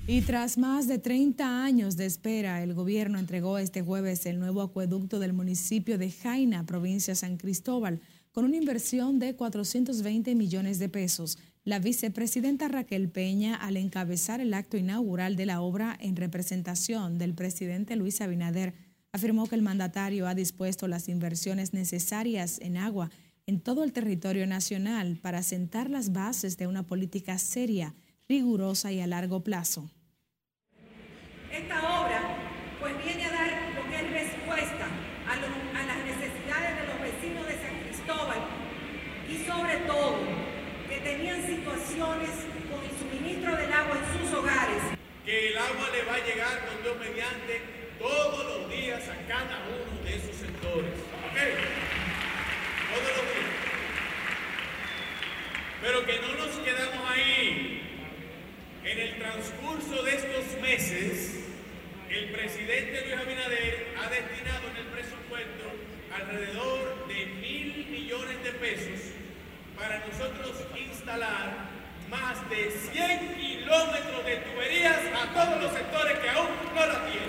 Y 0.09 0.23
tras 0.23 0.59
más 0.59 0.89
de 0.89 0.99
30 0.99 1.63
años 1.63 1.97
de 1.97 2.07
espera, 2.07 2.61
el 2.65 2.75
gobierno 2.75 3.21
entregó 3.21 3.57
este 3.57 3.81
jueves 3.81 4.27
el 4.27 4.41
nuevo 4.41 4.63
acueducto 4.63 5.21
del 5.21 5.33
municipio 5.33 5.97
de 5.97 6.11
Jaina, 6.11 6.67
provincia 6.67 7.15
San 7.15 7.37
Cristóbal, 7.37 8.01
con 8.33 8.45
una 8.45 8.57
inversión 8.57 9.21
de 9.21 9.37
420 9.37 10.35
millones 10.35 10.81
de 10.81 10.89
pesos. 10.89 11.39
La 11.65 11.81
vicepresidenta 11.81 12.69
Raquel 12.69 13.11
Peña, 13.11 13.55
al 13.55 13.77
encabezar 13.77 14.41
el 14.41 14.55
acto 14.55 14.77
inaugural 14.77 15.37
de 15.37 15.47
la 15.47 15.61
obra 15.61 15.97
en 16.01 16.17
representación 16.17 17.19
del 17.19 17.35
presidente 17.35 17.97
Luis 17.97 18.21
Abinader, 18.21 18.75
afirmó 19.13 19.47
que 19.47 19.57
el 19.57 19.63
mandatario 19.63 20.27
ha 20.29 20.35
dispuesto 20.35 20.89
las 20.89 21.09
inversiones 21.09 21.75
necesarias 21.75 22.59
en 22.61 22.77
agua 22.77 23.11
en 23.47 23.61
todo 23.61 23.83
el 23.85 23.93
territorio 23.93 24.47
nacional 24.47 25.19
para 25.21 25.43
sentar 25.43 25.91
las 25.91 26.13
bases 26.13 26.57
de 26.57 26.67
una 26.67 26.85
política 26.85 27.39
seria, 27.39 27.95
rigurosa 28.29 28.93
y 28.93 29.01
a 29.01 29.07
largo 29.07 29.43
plazo. 29.43 29.91
Esta 31.53 32.01
obra 32.01 32.37
pues 32.81 32.95
viene 33.05 33.25
a 33.25 33.31
dar 33.31 33.75
lo 33.75 33.91
que 33.91 33.97
es 33.97 34.11
respuesta 34.11 34.87
a, 35.27 35.33
a 35.33 35.87
las 35.87 36.05
necesidades 36.05 36.81
de 36.81 36.87
los 36.87 37.01
vecinos 37.01 37.47
de 37.47 37.55
San 37.55 37.81
Cristóbal 37.85 38.39
y 39.29 39.47
sobre 39.47 39.77
todo 39.87 40.49
tenían 41.01 41.41
situaciones 41.47 42.31
con 42.69 42.85
el 42.85 42.93
suministro 42.99 43.57
del 43.57 43.73
agua 43.73 43.97
en 43.97 44.21
sus 44.21 44.39
hogares. 44.39 44.83
Que 45.25 45.51
el 45.51 45.59
agua 45.59 45.89
le 45.91 46.05
va 46.05 46.15
a 46.15 46.27
llegar 46.27 46.67
con 46.67 46.83
Dios 46.83 46.97
mediante 46.99 47.88
todos 47.99 48.45
los 48.45 48.71
días 48.71 49.03
a 49.09 49.17
cada 49.27 49.59
uno 49.67 50.03
de 50.05 50.17
esos 50.17 50.37
sectores. 50.37 50.95
¿Ok? 51.27 51.39
Todos 52.95 53.17
los 53.17 53.27
días. 53.35 53.59
Pero 55.83 56.07
que 56.07 56.21
no 56.21 56.47
nos 56.47 56.57
quedamos 56.59 57.11
ahí. 57.11 57.75
En 58.85 58.99
el 58.99 59.19
transcurso 59.19 60.03
de 60.03 60.15
estos 60.15 60.61
meses, 60.63 61.45
el 62.09 62.31
presidente 62.31 63.03
Luis 63.07 63.21
Abinader 63.21 63.95
ha 64.01 64.09
destinado 64.09 64.69
en 64.71 64.77
el 64.77 64.87
presupuesto 64.87 65.65
alrededor 66.15 67.07
de 67.09 67.27
mil 67.27 67.87
millones 67.91 68.43
de 68.43 68.53
pesos 68.53 69.13
para 69.77 69.99
nosotros 70.07 70.65
instalar 70.75 71.69
más 72.09 72.49
de 72.49 72.71
100 72.71 73.35
kilómetros 73.35 74.25
de 74.25 74.37
tuberías 74.37 74.99
a 75.15 75.35
todos 75.35 75.63
los 75.63 75.73
sectores 75.73 76.19
que 76.19 76.31
aún 76.31 76.49
no 76.75 76.87
la 76.87 77.05
tienen. 77.07 77.28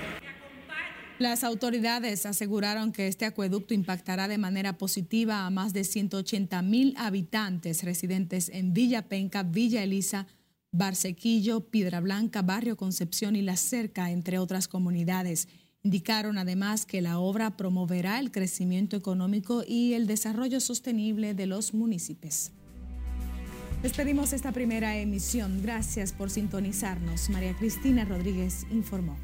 Las 1.19 1.43
autoridades 1.43 2.25
aseguraron 2.25 2.93
que 2.93 3.09
este 3.09 3.25
acueducto 3.25 3.73
impactará 3.73 4.29
de 4.29 4.37
manera 4.37 4.77
positiva 4.77 5.45
a 5.45 5.49
más 5.49 5.73
de 5.73 5.83
180 5.83 6.61
mil 6.61 6.93
habitantes 6.97 7.83
residentes 7.83 8.47
en 8.47 8.73
Villa 8.73 9.09
Penca, 9.09 9.43
Villa 9.43 9.83
Elisa, 9.83 10.27
Barsequillo, 10.71 11.69
Piedra 11.69 11.99
Blanca, 11.99 12.41
Barrio 12.41 12.77
Concepción 12.77 13.35
y 13.35 13.41
La 13.41 13.57
Cerca, 13.57 14.11
entre 14.11 14.39
otras 14.39 14.69
comunidades. 14.69 15.49
Indicaron 15.83 16.37
además 16.37 16.85
que 16.85 17.01
la 17.01 17.19
obra 17.19 17.57
promoverá 17.57 18.19
el 18.19 18.31
crecimiento 18.31 18.95
económico 18.95 19.65
y 19.67 19.95
el 19.95 20.07
desarrollo 20.07 20.61
sostenible 20.61 21.33
de 21.33 21.47
los 21.47 21.73
municipios. 21.73 22.51
Despedimos 23.83 24.31
esta 24.31 24.53
primera 24.53 24.95
emisión. 24.95 25.61
Gracias 25.61 26.13
por 26.13 26.29
sintonizarnos. 26.29 27.29
María 27.29 27.53
Cristina 27.57 28.05
Rodríguez 28.05 28.65
informó. 28.71 29.17